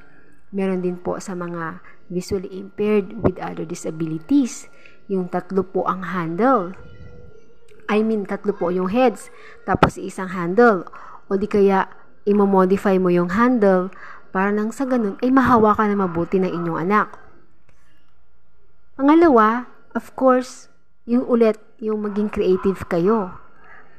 Meron 0.48 0.80
din 0.80 0.96
po 0.96 1.20
sa 1.20 1.36
mga 1.36 1.84
visually 2.08 2.48
impaired 2.56 3.20
with 3.20 3.36
other 3.40 3.68
disabilities. 3.68 4.72
Yung 5.12 5.28
tatlo 5.28 5.64
po 5.64 5.84
ang 5.84 6.12
handle. 6.12 6.72
I 7.88 8.00
mean, 8.04 8.24
tatlo 8.24 8.56
po 8.56 8.72
yung 8.72 8.88
heads. 8.88 9.28
Tapos 9.68 10.00
isang 10.00 10.32
handle. 10.32 10.88
O 11.28 11.36
di 11.36 11.48
kaya, 11.48 11.88
imomodify 12.28 13.00
mo 13.00 13.08
yung 13.08 13.32
handle 13.32 13.88
para 14.28 14.52
nang 14.52 14.68
sa 14.68 14.84
ganun 14.84 15.16
ay 15.24 15.32
mahawakan 15.32 15.88
na 15.92 16.04
mabuti 16.04 16.36
ng 16.36 16.52
inyong 16.52 16.78
anak. 16.84 17.16
Pangalawa, 19.00 19.64
of 19.96 20.12
course, 20.12 20.68
yung 21.08 21.24
ulit, 21.24 21.56
yung 21.80 22.04
maging 22.04 22.28
creative 22.28 22.84
kayo. 22.92 23.32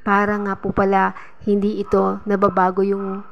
Para 0.06 0.38
nga 0.38 0.54
po 0.58 0.70
pala 0.70 1.18
hindi 1.46 1.82
ito 1.82 2.22
nababago 2.30 2.86
yung 2.86 3.26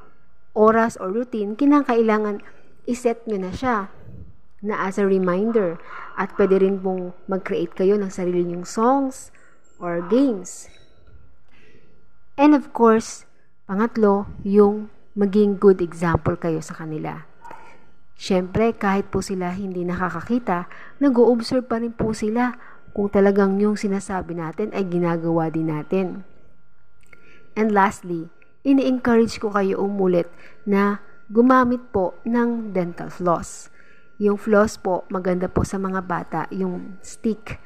oras 0.58 0.98
or 0.98 1.14
routine, 1.14 1.54
kinakailangan 1.54 2.42
iset 2.88 3.28
nyo 3.28 3.38
na 3.38 3.52
siya 3.52 3.92
na 4.64 4.88
as 4.88 4.98
a 4.98 5.06
reminder 5.06 5.78
at 6.18 6.34
pwede 6.40 6.64
rin 6.64 6.82
pong 6.82 7.14
mag-create 7.30 7.76
kayo 7.78 8.00
ng 8.00 8.10
sarili 8.10 8.42
nyong 8.42 8.66
songs 8.66 9.30
or 9.78 10.02
games. 10.10 10.72
And 12.40 12.58
of 12.58 12.74
course, 12.74 13.28
pangatlo, 13.70 14.26
yung 14.42 14.90
maging 15.14 15.62
good 15.62 15.84
example 15.84 16.38
kayo 16.40 16.64
sa 16.64 16.74
kanila. 16.74 17.26
Siyempre, 18.18 18.74
kahit 18.74 19.14
po 19.14 19.22
sila 19.22 19.54
hindi 19.54 19.86
nakakakita, 19.86 20.66
nag-o-observe 20.98 21.70
pa 21.70 21.78
rin 21.78 21.94
po 21.94 22.18
sila 22.18 22.58
kung 22.98 23.14
talagang 23.14 23.62
yung 23.62 23.78
sinasabi 23.78 24.34
natin 24.34 24.74
ay 24.74 24.90
ginagawa 24.90 25.54
din 25.54 25.70
natin. 25.70 26.26
And 27.54 27.70
lastly, 27.70 28.34
ini-encourage 28.66 29.38
ko 29.38 29.54
kayo 29.54 29.86
umulit 29.86 30.30
na 30.66 31.02
gumamit 31.28 31.84
po 31.92 32.16
ng 32.24 32.72
dental 32.72 33.12
floss. 33.12 33.68
Yung 34.18 34.40
floss 34.40 34.80
po, 34.80 35.04
maganda 35.12 35.52
po 35.52 35.68
sa 35.68 35.78
mga 35.78 36.02
bata, 36.08 36.42
yung 36.50 36.98
stick. 37.04 37.60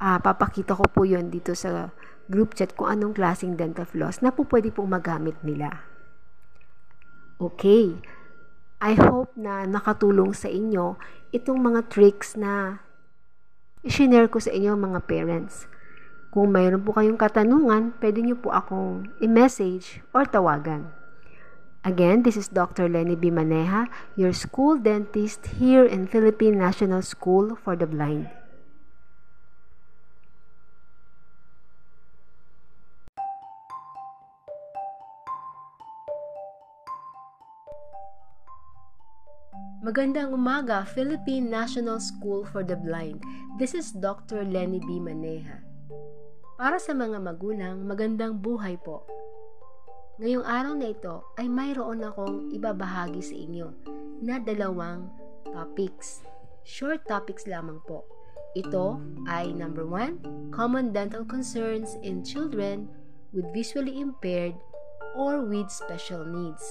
Ah, 0.00 0.18
papakita 0.18 0.74
ko 0.74 0.88
po 0.88 1.04
yon 1.04 1.28
dito 1.28 1.52
sa 1.52 1.92
group 2.28 2.56
chat 2.56 2.74
kung 2.74 2.88
anong 2.88 3.16
klaseng 3.16 3.56
dental 3.56 3.88
floss 3.88 4.20
na 4.20 4.32
po 4.32 4.44
pwede 4.48 4.72
pong 4.74 4.90
magamit 4.90 5.36
nila. 5.44 5.84
Okay. 7.38 8.00
I 8.78 8.94
hope 8.94 9.34
na 9.34 9.66
nakatulong 9.66 10.34
sa 10.34 10.46
inyo 10.46 10.98
itong 11.34 11.58
mga 11.58 11.90
tricks 11.90 12.38
na 12.38 12.82
i-share 13.82 14.30
ko 14.30 14.38
sa 14.38 14.54
inyo 14.54 14.74
mga 14.78 15.02
parents. 15.06 15.66
Kung 16.30 16.54
mayroon 16.54 16.82
po 16.86 16.94
kayong 16.94 17.18
katanungan, 17.18 17.94
pwede 17.98 18.22
niyo 18.22 18.38
po 18.38 18.54
akong 18.54 19.10
i-message 19.18 20.02
or 20.14 20.26
tawagan. 20.26 20.97
Again, 21.88 22.20
this 22.20 22.36
is 22.36 22.52
Dr. 22.52 22.84
Lenny 22.84 23.16
Bimaneha, 23.16 23.88
your 24.12 24.36
school 24.36 24.76
dentist 24.76 25.56
here 25.56 25.88
in 25.88 26.04
Philippine 26.04 26.60
National 26.60 27.00
School 27.00 27.56
for 27.56 27.80
the 27.80 27.88
Blind. 27.88 28.28
Magandang 39.80 40.36
umaga, 40.36 40.84
Philippine 40.92 41.48
National 41.48 41.96
School 42.04 42.44
for 42.44 42.60
the 42.60 42.76
Blind. 42.76 43.24
This 43.56 43.72
is 43.72 43.96
Dr. 43.96 44.44
Lenny 44.44 44.84
B. 44.84 45.00
Maneha. 45.00 45.64
Para 46.60 46.76
sa 46.76 46.92
mga 46.92 47.16
magulang, 47.16 47.88
magandang 47.88 48.44
buhay 48.44 48.76
po. 48.76 49.08
Ngayong 50.18 50.46
araw 50.50 50.74
na 50.74 50.90
ito 50.90 51.22
ay 51.38 51.46
mayroon 51.46 52.02
akong 52.02 52.50
ibabahagi 52.50 53.22
sa 53.22 53.38
inyo 53.38 53.70
na 54.18 54.42
dalawang 54.42 55.06
topics. 55.46 56.26
Short 56.66 57.06
topics 57.06 57.46
lamang 57.46 57.78
po. 57.86 58.02
Ito 58.58 58.98
ay 59.30 59.54
number 59.54 59.86
one, 59.86 60.18
common 60.50 60.90
dental 60.90 61.22
concerns 61.22 61.94
in 62.02 62.26
children 62.26 62.90
with 63.30 63.46
visually 63.54 63.94
impaired 64.02 64.58
or 65.14 65.38
with 65.38 65.70
special 65.70 66.26
needs. 66.26 66.66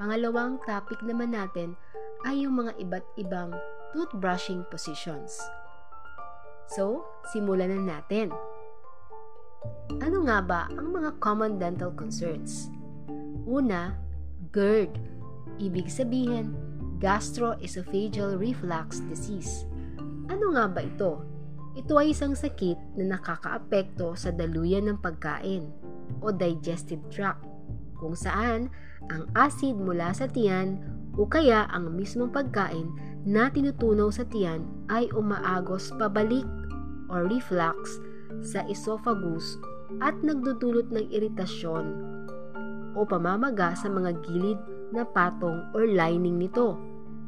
Pangalawang 0.00 0.56
topic 0.64 1.04
naman 1.04 1.36
natin 1.36 1.76
ay 2.24 2.48
yung 2.48 2.56
mga 2.64 2.80
iba't 2.80 3.06
ibang 3.20 3.52
toothbrushing 3.92 4.64
positions. 4.72 5.36
So, 6.72 7.04
simulan 7.28 7.76
na 7.76 8.00
natin. 8.00 8.32
Ano 10.02 10.24
nga 10.26 10.38
ba 10.42 10.60
ang 10.74 10.94
mga 10.94 11.18
common 11.22 11.60
dental 11.60 11.94
concerns? 11.94 12.72
Una, 13.46 13.94
GERD. 14.50 14.96
Ibig 15.60 15.86
sabihin, 15.90 16.56
gastroesophageal 17.02 18.38
reflux 18.38 19.02
disease. 19.10 19.66
Ano 20.30 20.54
nga 20.54 20.70
ba 20.70 20.86
ito? 20.86 21.22
Ito 21.72 21.98
ay 21.98 22.12
isang 22.12 22.36
sakit 22.36 23.00
na 23.00 23.16
nakakaapekto 23.16 24.12
sa 24.14 24.28
daluyan 24.28 24.86
ng 24.92 24.98
pagkain 25.00 25.66
o 26.20 26.28
digestive 26.28 27.02
tract 27.08 27.42
kung 27.96 28.12
saan 28.12 28.68
ang 29.08 29.30
acid 29.32 29.78
mula 29.78 30.12
sa 30.12 30.28
tiyan 30.28 30.78
o 31.16 31.24
kaya 31.24 31.70
ang 31.72 31.94
mismong 31.96 32.30
pagkain 32.30 32.90
na 33.22 33.48
tinutunaw 33.48 34.10
sa 34.10 34.26
tiyan 34.26 34.66
ay 34.90 35.06
umaagos 35.14 35.94
pabalik 35.96 36.46
or 37.08 37.24
reflux 37.30 38.02
sa 38.40 38.64
esophagus 38.70 39.60
at 40.00 40.16
nagdudulot 40.24 40.88
ng 40.88 41.12
iritasyon 41.12 41.86
o 42.96 43.04
pamamaga 43.04 43.76
sa 43.76 43.92
mga 43.92 44.16
gilid 44.24 44.60
na 44.92 45.04
patong 45.04 45.68
or 45.72 45.84
lining 45.88 46.40
nito. 46.40 46.76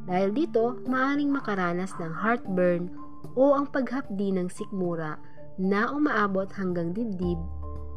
Dahil 0.05 0.33
dito, 0.33 0.77
maaring 0.85 1.33
makaranas 1.33 1.93
ng 1.97 2.13
heartburn 2.13 2.93
o 3.33 3.57
ang 3.57 3.65
paghapdi 3.69 4.33
ng 4.33 4.49
sikmura 4.49 5.17
na 5.57 5.89
umaabot 5.89 6.45
hanggang 6.53 6.93
dibdib 6.93 7.41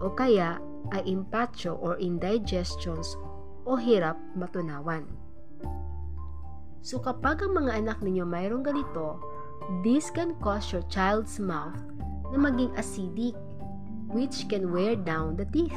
o 0.00 0.08
kaya 0.16 0.56
ay 0.96 1.04
impatcho 1.04 1.76
or 1.76 2.00
indigestions 2.00 3.12
o 3.68 3.76
hirap 3.76 4.16
matunawan. 4.32 5.04
So 6.80 7.02
kapag 7.02 7.44
ang 7.44 7.58
mga 7.58 7.84
anak 7.84 7.98
ninyo 8.00 8.24
mayroong 8.24 8.64
ganito, 8.64 9.20
this 9.84 10.08
can 10.08 10.32
cause 10.40 10.72
your 10.72 10.86
child's 10.88 11.36
mouth 11.36 11.76
na 12.32 12.36
maging 12.36 12.72
acidic 12.76 13.36
which 14.08 14.48
can 14.48 14.72
wear 14.72 14.96
down 14.96 15.36
the 15.36 15.44
teeth. 15.52 15.76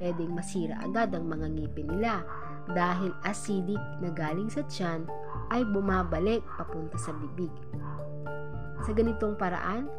Pwedeng 0.00 0.32
masira 0.32 0.80
agad 0.80 1.12
ang 1.12 1.28
mga 1.28 1.46
ngipin 1.52 1.88
nila 1.92 2.24
dahil 2.72 3.12
acidic 3.24 3.80
na 4.00 4.08
galing 4.12 4.48
sa 4.48 4.64
tiyan 4.64 5.04
ay 5.52 5.60
bumabalik 5.68 6.40
papunta 6.56 6.96
sa 6.96 7.12
bibig. 7.12 7.52
Sa 8.80 8.96
ganitong 8.96 9.36
paraan, 9.36 9.92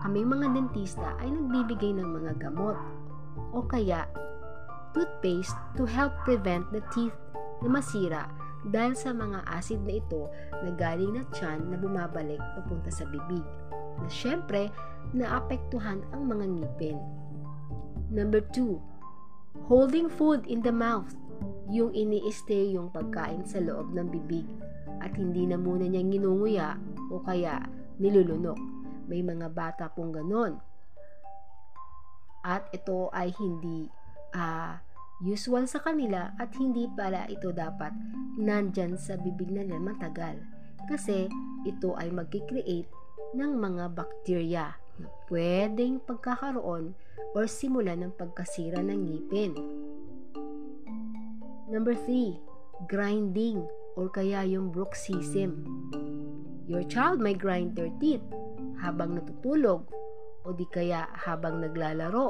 kami 0.00 0.24
mga 0.24 0.56
dentista 0.56 1.14
ay 1.20 1.28
nagbibigay 1.28 1.92
ng 1.94 2.08
mga 2.08 2.32
gamot 2.40 2.74
o 3.52 3.60
kaya 3.68 4.08
toothpaste 4.96 5.56
to 5.76 5.84
help 5.84 6.12
prevent 6.24 6.64
the 6.72 6.80
teeth 6.90 7.14
na 7.60 7.68
masira 7.68 8.24
dahil 8.72 8.94
sa 8.94 9.10
mga 9.12 9.42
acid 9.46 9.82
na 9.84 9.98
ito 9.98 10.30
na 10.62 10.70
galing 10.74 11.18
na 11.18 11.22
tiyan 11.34 11.66
na 11.68 11.76
bumabalik 11.76 12.40
papunta 12.56 12.88
sa 12.88 13.04
bibig 13.10 13.42
syempre 14.08 14.70
naapektuhan 15.12 16.00
ang 16.14 16.30
mga 16.30 16.46
ngipin. 16.48 16.98
Number 18.12 18.44
2, 18.54 19.68
holding 19.68 20.08
food 20.08 20.44
in 20.48 20.64
the 20.64 20.72
mouth. 20.72 21.12
Yung 21.72 21.90
ini-stay 21.96 22.76
yung 22.76 22.92
pagkain 22.92 23.42
sa 23.48 23.58
loob 23.58 23.92
ng 23.96 24.08
bibig 24.12 24.46
at 25.02 25.16
hindi 25.16 25.48
na 25.48 25.58
muna 25.58 25.88
niya 25.88 26.04
nginunguya 26.04 26.68
o 27.10 27.18
kaya 27.24 27.64
nilulunok. 27.98 28.58
May 29.10 29.20
mga 29.24 29.50
bata 29.50 29.90
pong 29.90 30.14
ganon. 30.14 30.60
At 32.42 32.70
ito 32.74 33.10
ay 33.14 33.34
hindi 33.38 33.86
uh, 34.34 34.74
usual 35.22 35.70
sa 35.70 35.78
kanila 35.78 36.34
at 36.38 36.50
hindi 36.58 36.90
pala 36.90 37.30
ito 37.30 37.54
dapat 37.54 37.94
nandyan 38.34 38.98
sa 38.98 39.14
bibig 39.14 39.54
nila 39.54 39.78
matagal 39.78 40.42
kasi 40.90 41.30
ito 41.62 41.94
ay 41.94 42.10
magkikreate 42.10 42.90
ng 43.32 43.52
mga 43.56 43.84
bakterya 43.96 44.76
na 45.00 45.08
pwedeng 45.32 46.00
pagkakaroon 46.04 46.92
or 47.32 47.44
simula 47.48 47.96
ng 47.96 48.12
pagkasira 48.12 48.84
ng 48.84 49.00
ngipin. 49.08 49.52
Number 51.72 51.96
3, 51.96 52.36
grinding 52.84 53.64
or 53.96 54.12
kaya 54.12 54.44
yung 54.44 54.68
bruxism. 54.68 55.64
Your 56.68 56.84
child 56.84 57.20
may 57.20 57.32
grind 57.32 57.76
their 57.76 57.92
teeth 57.96 58.24
habang 58.80 59.16
natutulog 59.16 59.88
o 60.44 60.52
di 60.52 60.68
kaya 60.68 61.08
habang 61.16 61.64
naglalaro 61.64 62.28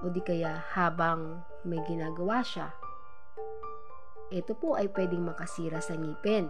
o 0.00 0.04
di 0.08 0.22
kaya 0.24 0.64
habang 0.72 1.44
may 1.68 1.80
ginagawa 1.84 2.40
siya. 2.40 2.72
Ito 4.30 4.54
po 4.56 4.78
ay 4.78 4.88
pwedeng 4.94 5.26
makasira 5.26 5.82
sa 5.82 5.98
ngipin 5.98 6.48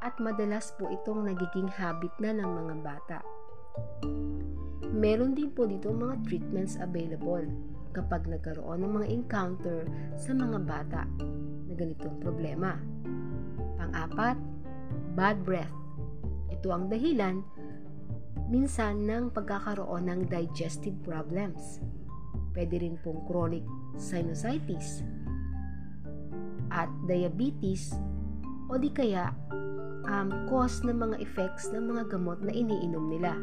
at 0.00 0.16
madalas 0.20 0.72
po 0.76 0.88
itong 0.88 1.28
nagiging 1.28 1.68
habit 1.68 2.12
na 2.20 2.32
ng 2.36 2.50
mga 2.50 2.74
bata. 2.80 3.18
Meron 4.90 5.38
din 5.38 5.52
po 5.54 5.68
dito 5.68 5.92
mga 5.92 6.18
treatments 6.26 6.80
available 6.80 7.46
kapag 7.94 8.26
nagkaroon 8.26 8.82
ng 8.82 8.92
mga 9.00 9.08
encounter 9.12 9.86
sa 10.18 10.34
mga 10.34 10.58
bata 10.66 11.06
na 11.68 11.74
ganitong 11.76 12.18
problema. 12.18 12.74
Pang-apat, 13.78 14.36
bad 15.14 15.38
breath. 15.46 15.74
Ito 16.50 16.68
ang 16.74 16.90
dahilan 16.90 17.44
minsan 18.50 19.06
ng 19.06 19.30
pagkakaroon 19.30 20.10
ng 20.10 20.20
digestive 20.26 20.98
problems 21.06 21.78
Pwede 22.50 22.82
rin 22.82 22.98
pong 23.02 23.22
chronic 23.30 23.62
sinusitis 23.94 25.06
at 26.70 26.90
diabetes 27.06 27.94
o 28.70 28.78
di 28.78 28.90
kaya 28.94 29.34
um, 30.06 30.30
cause 30.46 30.86
ng 30.86 30.94
mga 30.94 31.18
effects 31.18 31.74
ng 31.74 31.90
mga 31.90 32.14
gamot 32.14 32.38
na 32.38 32.54
iniinom 32.54 33.10
nila. 33.10 33.34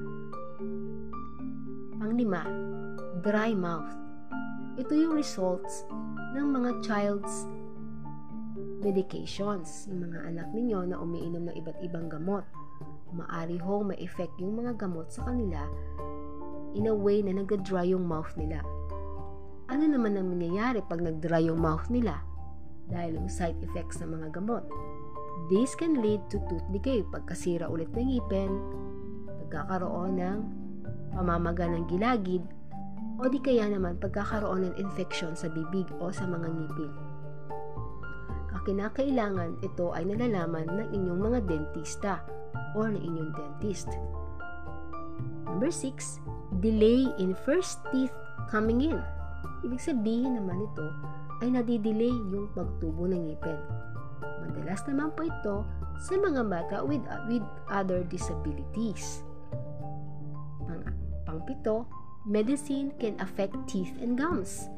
Panglima, 2.00 2.48
dry 3.20 3.52
mouth. 3.52 3.92
Ito 4.80 4.94
yung 4.96 5.20
results 5.20 5.84
ng 6.32 6.48
mga 6.48 6.70
child's 6.80 7.44
medications, 8.80 9.90
yung 9.92 10.08
mga 10.08 10.32
anak 10.32 10.48
ninyo 10.56 10.80
na 10.88 10.96
umiinom 11.02 11.52
ng 11.52 11.56
iba't 11.60 11.78
ibang 11.84 12.08
gamot. 12.08 12.48
Maari 13.12 13.60
hong 13.60 13.92
may 13.92 14.00
effect 14.00 14.32
yung 14.40 14.64
mga 14.64 14.80
gamot 14.80 15.12
sa 15.12 15.28
kanila 15.28 15.66
in 16.78 16.88
a 16.88 16.94
way 16.94 17.20
na 17.26 17.36
nag-dry 17.36 17.90
yung 17.92 18.06
mouth 18.06 18.32
nila. 18.38 18.62
Ano 19.68 19.84
naman 19.84 20.16
ang 20.16 20.32
mangyayari 20.32 20.80
pag 20.86 21.04
nag-dry 21.04 21.50
yung 21.50 21.60
mouth 21.60 21.90
nila? 21.92 22.22
Dahil 22.88 23.20
yung 23.20 23.28
side 23.28 23.60
effects 23.66 24.00
ng 24.00 24.14
mga 24.14 24.32
gamot. 24.32 24.64
This 25.48 25.80
can 25.80 26.04
lead 26.04 26.28
to 26.28 26.44
tooth 26.52 26.68
decay, 26.76 27.08
pagkasira 27.08 27.72
ulit 27.72 27.88
ng 27.96 28.04
ngipin, 28.04 28.52
pagkakaroon 29.48 30.20
ng 30.20 30.40
pamamaga 31.16 31.72
ng 31.72 31.88
gilagid, 31.88 32.44
o 33.16 33.32
di 33.32 33.40
kaya 33.40 33.72
naman 33.72 33.96
pagkakaroon 33.96 34.68
ng 34.68 34.76
infection 34.76 35.40
sa 35.40 35.48
bibig 35.48 35.88
o 36.04 36.12
sa 36.12 36.28
mga 36.28 36.52
ngipin. 36.52 36.92
Kakinakailangan 38.52 39.64
ito 39.64 39.96
ay 39.96 40.04
nalalaman 40.04 40.68
ng 40.68 40.88
inyong 40.92 41.20
mga 41.24 41.40
dentista 41.48 42.28
or 42.76 42.92
ng 42.92 43.00
inyong 43.00 43.32
dentist. 43.32 43.88
Number 45.48 45.72
6, 45.72 46.20
delay 46.60 47.08
in 47.24 47.32
first 47.48 47.80
teeth 47.96 48.12
coming 48.52 48.84
in. 48.84 49.00
Ibig 49.64 49.80
sabihin 49.80 50.44
naman 50.44 50.60
ito 50.60 50.92
ay 51.40 51.56
nadidelay 51.56 52.12
yung 52.12 52.52
pagtubo 52.52 53.08
ng 53.08 53.32
ngipin. 53.32 53.88
Madalas 54.22 54.82
naman 54.90 55.14
po 55.14 55.22
ito 55.26 55.56
sa 55.98 56.14
mga 56.18 56.42
bata 56.46 56.78
with, 56.86 57.04
uh, 57.10 57.22
with 57.26 57.46
other 57.70 58.06
disabilities. 58.06 59.26
Pang, 60.66 60.84
pangpito, 61.26 61.90
medicine 62.28 62.94
can 63.02 63.18
affect 63.24 63.56
teeth 63.66 63.94
and 64.02 64.20
gums. 64.20 64.70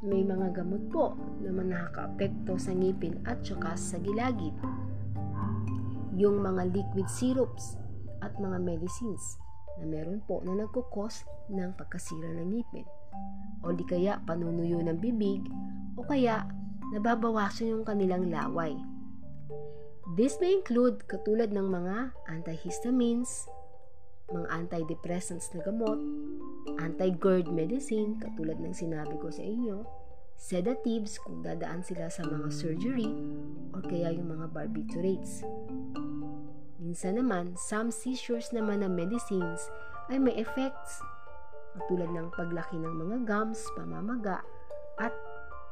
May 0.00 0.24
mga 0.24 0.56
gamot 0.56 0.88
po 0.88 1.12
na 1.44 1.52
nakaka-apekto 1.52 2.56
sa 2.56 2.72
ngipin 2.72 3.20
at 3.28 3.44
saka 3.44 3.76
sa 3.76 4.00
gilagid. 4.00 4.56
Yung 6.16 6.40
mga 6.40 6.72
liquid 6.72 7.06
syrups 7.06 7.76
at 8.24 8.34
mga 8.40 8.58
medicines 8.58 9.38
na 9.78 9.86
meron 9.86 10.18
po 10.26 10.42
na 10.42 10.56
nagkukos 10.58 11.22
ng 11.52 11.70
pagkasira 11.78 12.34
ng 12.34 12.48
ngipin 12.50 12.86
o 13.62 13.70
di 13.74 13.84
kaya 13.86 14.18
panunuyo 14.26 14.82
ng 14.82 14.98
bibig 14.98 15.46
o 15.94 16.02
kaya 16.02 16.46
nababawasan 16.94 17.72
yung 17.72 17.84
kanilang 17.84 18.32
laway. 18.32 18.72
This 20.16 20.40
may 20.40 20.56
include 20.56 21.04
katulad 21.04 21.52
ng 21.52 21.68
mga 21.68 22.16
antihistamines, 22.32 23.44
mga 24.32 24.48
antidepressants 24.48 25.52
na 25.52 25.60
gamot, 25.64 26.00
anti-GERD 26.80 27.52
medicine 27.52 28.16
katulad 28.20 28.56
ng 28.60 28.72
sinabi 28.72 29.16
ko 29.20 29.28
sa 29.28 29.44
inyo, 29.44 29.84
sedatives 30.38 31.20
kung 31.20 31.44
dadaan 31.44 31.84
sila 31.84 32.08
sa 32.08 32.24
mga 32.24 32.48
surgery 32.48 33.10
or 33.76 33.84
kaya 33.84 34.14
yung 34.14 34.32
mga 34.32 34.46
barbiturates. 34.54 35.44
Minsan 36.78 37.20
naman, 37.20 37.58
some 37.58 37.92
seizures 37.92 38.48
naman 38.54 38.80
na 38.80 38.88
medicines 38.88 39.68
ay 40.08 40.16
may 40.16 40.32
effects 40.40 41.04
katulad 41.76 42.08
ng 42.10 42.32
paglaki 42.32 42.80
ng 42.80 42.94
mga 42.96 43.16
gums, 43.28 43.60
pamamaga, 43.76 44.40
at 44.96 45.12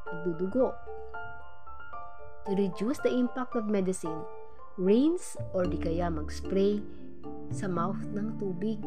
nagdudugo. 0.07 0.71
To 2.47 2.55
reduce 2.55 2.95
the 3.03 3.11
impact 3.11 3.59
of 3.59 3.67
medicine, 3.67 4.23
rinse 4.79 5.35
or 5.51 5.67
di 5.67 5.75
kaya 5.75 6.07
mag-spray 6.07 6.79
sa 7.51 7.67
mouth 7.67 7.99
ng 8.15 8.39
tubig 8.39 8.79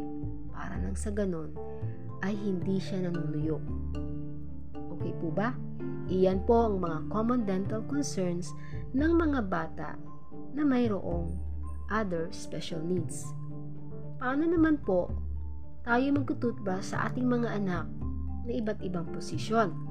para 0.49 0.81
nang 0.81 0.97
sa 0.97 1.13
ganon 1.13 1.53
ay 2.25 2.33
hindi 2.33 2.81
siya 2.81 3.05
nanunuyok. 3.05 3.65
Okay 4.97 5.13
po 5.21 5.29
ba? 5.29 5.53
Iyan 6.09 6.41
po 6.49 6.73
ang 6.73 6.81
mga 6.81 6.99
common 7.13 7.45
dental 7.45 7.85
concerns 7.85 8.49
ng 8.97 9.13
mga 9.13 9.45
bata 9.45 10.01
na 10.57 10.65
mayroong 10.65 11.29
other 11.93 12.33
special 12.33 12.81
needs. 12.81 13.29
Paano 14.17 14.49
naman 14.49 14.81
po 14.81 15.13
tayo 15.85 16.17
magtututbrush 16.17 16.97
sa 16.97 17.13
ating 17.13 17.29
mga 17.29 17.61
anak 17.61 17.85
na 18.49 18.53
iba't 18.57 18.81
ibang 18.81 19.05
posisyon? 19.13 19.90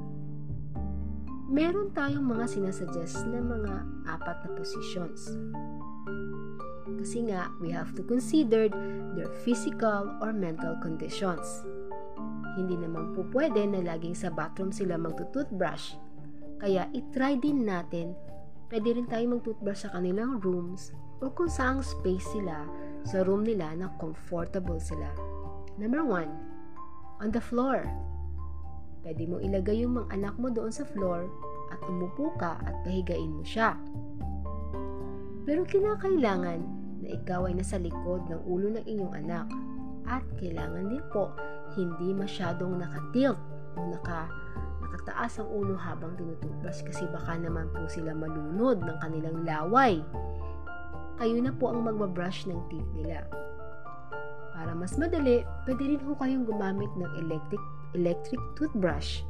Meron 1.50 1.90
tayong 1.98 2.30
mga 2.30 2.46
sinasuggest 2.46 3.26
na 3.26 3.42
mga 3.42 3.82
apat 4.06 4.38
na 4.46 4.50
positions. 4.54 5.34
Kasi 7.02 7.26
nga, 7.26 7.50
we 7.58 7.74
have 7.74 7.90
to 7.98 8.06
consider 8.06 8.70
their 9.18 9.34
physical 9.42 10.14
or 10.22 10.30
mental 10.30 10.78
conditions. 10.78 11.66
Hindi 12.54 12.78
naman 12.78 13.18
po 13.18 13.26
pwede 13.34 13.66
na 13.66 13.82
laging 13.82 14.14
sa 14.14 14.30
bathroom 14.30 14.70
sila 14.70 15.02
magtututbrush. 15.02 15.98
Kaya 16.62 16.86
itry 16.94 17.42
din 17.42 17.66
natin, 17.66 18.14
pwede 18.70 19.02
rin 19.02 19.10
tayo 19.10 19.26
magtutbrush 19.34 19.90
sa 19.90 19.94
kanilang 19.98 20.38
rooms 20.46 20.94
o 21.18 21.34
kung 21.34 21.50
saang 21.50 21.82
space 21.82 22.30
sila 22.30 22.70
sa 23.10 23.26
room 23.26 23.42
nila 23.42 23.74
na 23.74 23.90
comfortable 23.98 24.78
sila. 24.78 25.10
Number 25.82 26.06
one, 26.06 26.30
on 27.18 27.34
the 27.34 27.42
floor. 27.42 27.90
Pwede 29.00 29.24
mo 29.26 29.40
ilagay 29.40 29.84
yung 29.84 29.96
mga 29.96 30.08
anak 30.16 30.36
mo 30.36 30.52
doon 30.52 30.72
sa 30.72 30.84
floor 30.84 31.28
at 31.72 31.80
umupo 31.88 32.36
ka 32.36 32.60
at 32.66 32.76
pahigain 32.84 33.32
mo 33.32 33.44
siya. 33.48 33.80
Pero 35.48 35.64
kinakailangan 35.66 36.60
na 37.00 37.08
ikaw 37.16 37.48
ay 37.48 37.56
nasa 37.56 37.80
likod 37.80 38.28
ng 38.28 38.42
ulo 38.44 38.76
ng 38.76 38.86
inyong 38.86 39.14
anak 39.26 39.48
at 40.10 40.26
kailangan 40.42 40.92
din 40.92 41.04
po 41.14 41.32
hindi 41.78 42.12
masyadong 42.12 42.82
nakatilt 42.82 43.40
o 43.78 43.80
naka, 43.88 44.28
nakataas 44.84 45.40
ang 45.40 45.50
ulo 45.54 45.78
habang 45.78 46.18
tinutubas 46.18 46.82
kasi 46.82 47.06
baka 47.14 47.38
naman 47.38 47.70
po 47.72 47.86
sila 47.88 48.12
malunod 48.12 48.84
ng 48.84 48.98
kanilang 49.00 49.38
laway. 49.46 50.02
Kayo 51.20 51.38
na 51.40 51.54
po 51.56 51.72
ang 51.72 51.88
magbabrush 51.88 52.48
ng 52.48 52.60
teeth 52.72 52.92
nila. 52.96 53.28
Para 54.56 54.76
mas 54.76 55.00
madali, 55.00 55.44
pwede 55.64 55.84
rin 55.88 56.02
po 56.04 56.16
kayong 56.20 56.44
gumamit 56.44 56.92
ng 57.00 57.12
electric, 57.26 57.64
electric 57.94 58.42
toothbrush. 58.60 59.24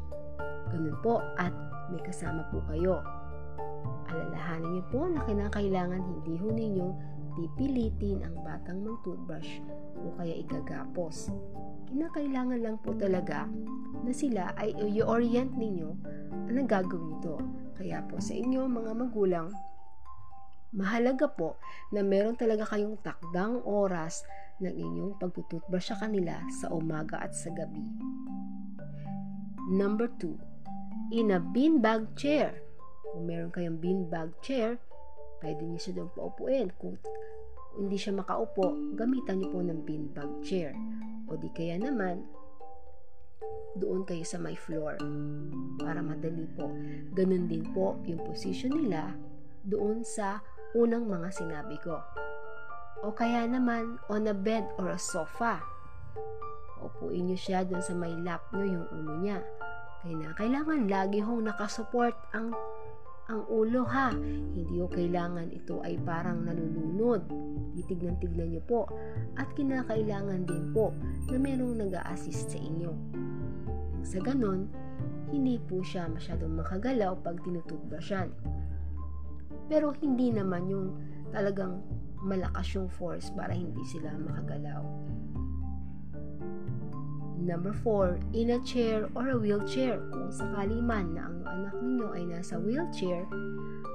Ganun 0.70 0.98
po 1.02 1.24
at 1.40 1.54
may 1.90 2.02
kasama 2.06 2.46
po 2.54 2.62
kayo. 2.70 3.02
Alalahanin 4.10 4.80
niyo 4.80 4.84
po 4.90 5.02
na 5.10 5.22
kinakailangan 5.26 6.02
hindi 6.02 6.34
ho 6.38 6.48
ninyo 6.50 6.88
pipilitin 7.40 8.26
ang 8.26 8.36
batang 8.44 8.84
mag-toothbrush 8.84 9.64
o 10.04 10.12
kaya 10.20 10.36
igagapos. 10.44 11.32
Kinakailangan 11.88 12.60
lang 12.60 12.78
po 12.84 12.92
talaga 12.94 13.48
na 14.04 14.12
sila 14.12 14.52
ay 14.60 14.76
i-orient 14.76 15.56
ninyo 15.56 15.90
ang 16.50 16.68
gagawin 16.68 17.16
ito. 17.22 17.36
Kaya 17.80 18.04
po 18.06 18.20
sa 18.20 18.36
inyo 18.36 18.68
mga 18.68 18.92
magulang, 18.98 19.48
mahalaga 20.76 21.32
po 21.32 21.58
na 21.96 22.04
meron 22.04 22.36
talaga 22.36 22.68
kayong 22.68 23.00
takdang 23.02 23.64
oras 23.64 24.22
ng 24.60 24.76
inyong 24.76 25.14
pagtututbrush 25.20 25.92
sa 25.92 25.98
kanila 26.00 26.40
sa 26.60 26.72
umaga 26.72 27.20
at 27.24 27.32
sa 27.32 27.52
gabi. 27.52 27.84
Number 29.70 30.12
2, 30.18 31.16
in 31.16 31.32
a 31.34 31.40
beanbag 31.40 32.14
chair. 32.20 32.62
Kung 33.10 33.26
meron 33.26 33.50
kayong 33.50 33.82
beanbag 33.82 34.34
chair, 34.46 34.78
pwede 35.42 35.62
niyo 35.66 35.80
siya 35.82 35.94
doon 36.02 36.12
paupuin. 36.14 36.68
Kung 36.78 37.00
hindi 37.80 37.98
siya 37.98 38.18
makaupo, 38.18 38.76
gamitan 38.98 39.42
niyo 39.42 39.50
po 39.54 39.60
ng 39.64 39.82
beanbag 39.88 40.32
chair. 40.46 40.76
O 41.30 41.38
di 41.38 41.50
kaya 41.54 41.78
naman, 41.78 42.26
doon 43.78 44.04
kayo 44.04 44.26
sa 44.26 44.42
my 44.42 44.58
floor 44.58 45.00
para 45.80 46.02
madali 46.04 46.46
po. 46.58 46.74
Ganun 47.16 47.48
din 47.48 47.64
po 47.72 47.96
yung 48.04 48.20
position 48.26 48.76
nila 48.76 49.16
doon 49.64 50.04
sa 50.04 50.42
unang 50.76 51.06
mga 51.08 51.30
sinabi 51.32 51.78
ko. 51.82 51.98
O 53.00 53.16
kaya 53.16 53.48
naman 53.48 53.96
on 54.12 54.28
a 54.28 54.36
bed 54.36 54.68
or 54.76 54.92
a 54.92 55.00
sofa. 55.00 55.64
Upuin 56.84 57.32
niyo 57.32 57.38
siya 57.40 57.64
doon 57.64 57.80
sa 57.80 57.96
may 57.96 58.12
lap 58.12 58.44
niyo 58.52 58.80
yung 58.80 58.88
ulo 58.92 59.14
niya. 59.24 59.40
Kaya 60.04 60.32
kailangan 60.36 60.88
lagi 60.88 61.20
hong 61.24 61.48
nakasupport 61.48 62.16
ang 62.36 62.52
ang 63.30 63.46
ulo 63.46 63.86
ha. 63.86 64.10
Hindi 64.12 64.82
ko 64.82 64.90
kailangan 64.90 65.54
ito 65.54 65.80
ay 65.86 66.02
parang 66.02 66.44
nalulunod. 66.44 67.24
Titignan-tignan 67.78 68.52
niyo 68.52 68.64
po. 68.66 68.90
At 69.38 69.54
kinakailangan 69.54 70.50
din 70.50 70.74
po 70.74 70.92
na 71.30 71.38
merong 71.38 71.78
nag 71.80 71.94
assist 72.10 72.52
sa 72.52 72.60
inyo. 72.60 72.92
Sa 74.02 74.18
ganon, 74.20 74.66
hindi 75.30 75.62
po 75.62 75.86
siya 75.86 76.10
masyadong 76.10 76.58
makagalaw 76.58 77.14
pag 77.22 77.38
tinutubasyan. 77.46 78.34
Pero 79.70 79.94
hindi 80.02 80.34
naman 80.34 80.66
yung 80.66 80.88
talagang 81.30 81.86
malakas 82.24 82.76
yung 82.76 82.92
force 82.92 83.32
para 83.32 83.56
hindi 83.56 83.82
sila 83.88 84.12
makagalaw. 84.16 84.84
Number 87.40 87.72
4, 87.72 88.36
in 88.36 88.52
a 88.52 88.60
chair 88.68 89.08
or 89.16 89.32
a 89.32 89.38
wheelchair. 89.40 90.04
Kung 90.12 90.28
sakali 90.28 90.84
man 90.84 91.16
na 91.16 91.32
ang 91.32 91.40
anak 91.48 91.76
ninyo 91.80 92.08
ay 92.12 92.24
nasa 92.28 92.60
wheelchair, 92.60 93.24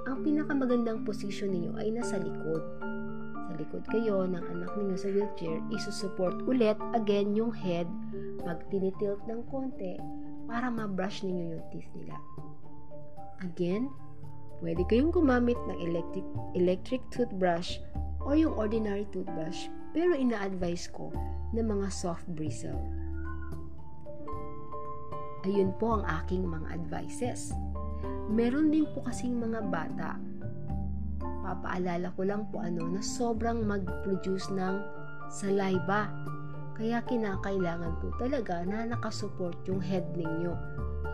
ang 0.08 0.24
pinakamagandang 0.24 1.04
posisyon 1.04 1.52
ninyo 1.52 1.72
ay 1.76 1.92
nasa 1.92 2.16
likod. 2.16 2.64
Sa 3.44 3.52
likod 3.60 3.84
kayo 3.92 4.24
ng 4.24 4.40
anak 4.40 4.72
ninyo 4.80 4.96
sa 4.96 5.12
wheelchair, 5.12 5.60
isusupport 5.68 6.40
ulit 6.48 6.80
again 6.96 7.36
yung 7.36 7.52
head 7.52 7.84
pag 8.42 8.64
tinitilt 8.72 9.20
ng 9.28 9.44
konti 9.52 10.00
para 10.48 10.72
ma-brush 10.72 11.20
ninyo 11.20 11.60
yung 11.60 11.64
teeth 11.68 11.92
nila. 11.92 12.16
Again, 13.44 13.92
pwede 14.64 14.88
kayong 14.88 15.12
gumamit 15.12 15.60
ng 15.68 15.78
electric, 15.84 16.26
electric 16.56 17.04
toothbrush 17.12 17.76
or 18.24 18.34
yung 18.34 18.56
ordinary 18.56 19.04
toothbrush 19.12 19.68
pero 19.94 20.16
ina-advise 20.18 20.90
ko 20.90 21.14
na 21.54 21.62
mga 21.62 21.86
soft 21.94 22.26
bristle. 22.34 22.82
Ayun 25.46 25.70
po 25.78 26.00
ang 26.00 26.04
aking 26.24 26.42
mga 26.42 26.68
advices. 26.74 27.54
Meron 28.26 28.74
din 28.74 28.88
po 28.90 29.04
kasing 29.06 29.38
mga 29.38 29.60
bata, 29.70 30.18
papaalala 31.44 32.10
ko 32.16 32.24
lang 32.24 32.48
po 32.48 32.64
ano, 32.64 32.88
na 32.90 33.04
sobrang 33.04 33.62
mag-produce 33.62 34.48
ng 34.50 34.80
saliva. 35.28 36.08
Kaya 36.74 37.04
kinakailangan 37.06 38.02
po 38.02 38.10
talaga 38.18 38.66
na 38.66 38.88
nakasupport 38.88 39.54
yung 39.68 39.78
head 39.78 40.08
ninyo. 40.16 40.56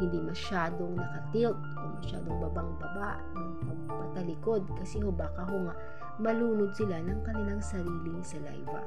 Hindi 0.00 0.24
masyadong 0.24 0.96
nakatilt 0.96 1.58
o 1.58 1.82
masyadong 2.00 2.38
babang-baba 2.48 3.20
ng 3.36 3.50
patalikod 3.84 4.64
kasi 4.80 5.02
ho 5.04 5.12
baka 5.12 5.44
ho 5.44 5.68
nga 5.68 5.74
malunod 6.20 6.76
sila 6.76 7.00
ng 7.00 7.20
kanilang 7.24 7.64
sariling 7.64 8.20
saliva. 8.20 8.84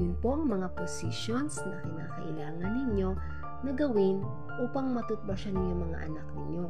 Yun 0.00 0.16
po 0.24 0.40
ang 0.40 0.48
mga 0.48 0.72
positions 0.72 1.60
na 1.68 1.76
kinakailangan 1.84 2.72
ninyo 2.72 3.10
na 3.62 3.70
gawin 3.76 4.24
upang 4.64 4.96
matutbrushan 4.96 5.52
ninyo 5.52 5.74
mga 5.84 5.98
anak 6.08 6.26
ninyo. 6.32 6.66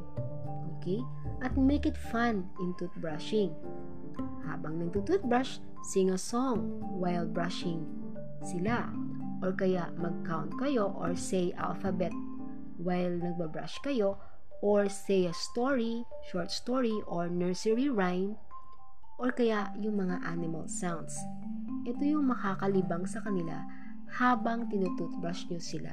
Okay? 0.79 1.01
At 1.47 1.55
make 1.55 1.87
it 1.87 1.95
fun 2.11 2.51
in 2.59 2.75
toothbrushing. 2.75 3.55
Habang 4.43 4.83
nagtutoothbrush, 4.83 5.63
sing 5.87 6.11
a 6.11 6.19
song 6.19 6.83
while 6.99 7.25
brushing 7.25 7.87
sila. 8.43 8.91
Or 9.43 9.55
kaya 9.55 9.91
mag-count 9.95 10.55
kayo 10.59 10.91
or 10.95 11.15
say 11.15 11.55
alphabet 11.55 12.15
while 12.79 13.15
nagbabrush 13.23 13.79
kayo 13.87 14.19
or 14.63 14.87
say 14.87 15.27
a 15.27 15.35
story, 15.35 16.07
short 16.31 16.55
story, 16.55 16.95
or 17.11 17.27
nursery 17.27 17.91
rhyme, 17.91 18.39
or 19.19 19.35
kaya 19.35 19.75
yung 19.83 19.99
mga 19.99 20.23
animal 20.23 20.71
sounds. 20.71 21.19
Ito 21.83 22.07
yung 22.07 22.31
makakalibang 22.31 23.05
sa 23.11 23.19
kanila 23.27 23.59
habang 24.23 24.71
tinututbrush 24.71 25.51
nyo 25.51 25.59
sila. 25.59 25.93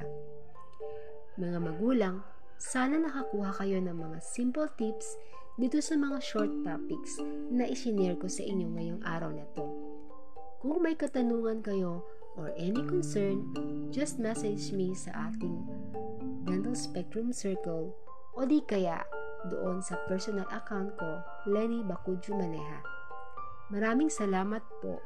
Mga 1.34 1.58
magulang, 1.58 2.22
sana 2.62 2.94
nakakuha 3.02 3.50
kayo 3.58 3.82
ng 3.82 3.96
mga 3.96 4.18
simple 4.22 4.70
tips 4.78 5.18
dito 5.58 5.82
sa 5.82 5.98
mga 5.98 6.22
short 6.22 6.52
topics 6.62 7.18
na 7.50 7.66
isinare 7.66 8.16
ko 8.16 8.30
sa 8.30 8.46
inyo 8.46 8.70
ngayong 8.78 9.02
araw 9.02 9.34
na 9.34 9.44
to. 9.58 9.66
Kung 10.62 10.78
may 10.84 10.94
katanungan 10.94 11.64
kayo 11.64 12.06
or 12.38 12.54
any 12.54 12.84
concern, 12.86 13.50
just 13.90 14.22
message 14.22 14.70
me 14.70 14.94
sa 14.94 15.32
ating 15.32 15.64
Dental 16.44 16.76
Spectrum 16.76 17.32
Circle 17.32 17.96
o 18.36 18.46
di 18.46 18.62
kaya 18.62 19.02
doon 19.48 19.80
sa 19.80 19.96
personal 20.04 20.46
account 20.52 20.92
ko, 21.00 21.24
Lenny 21.48 21.80
Bakudju 21.80 22.36
Maleha. 22.36 22.84
Maraming 23.72 24.10
salamat 24.12 24.60
po 24.82 25.00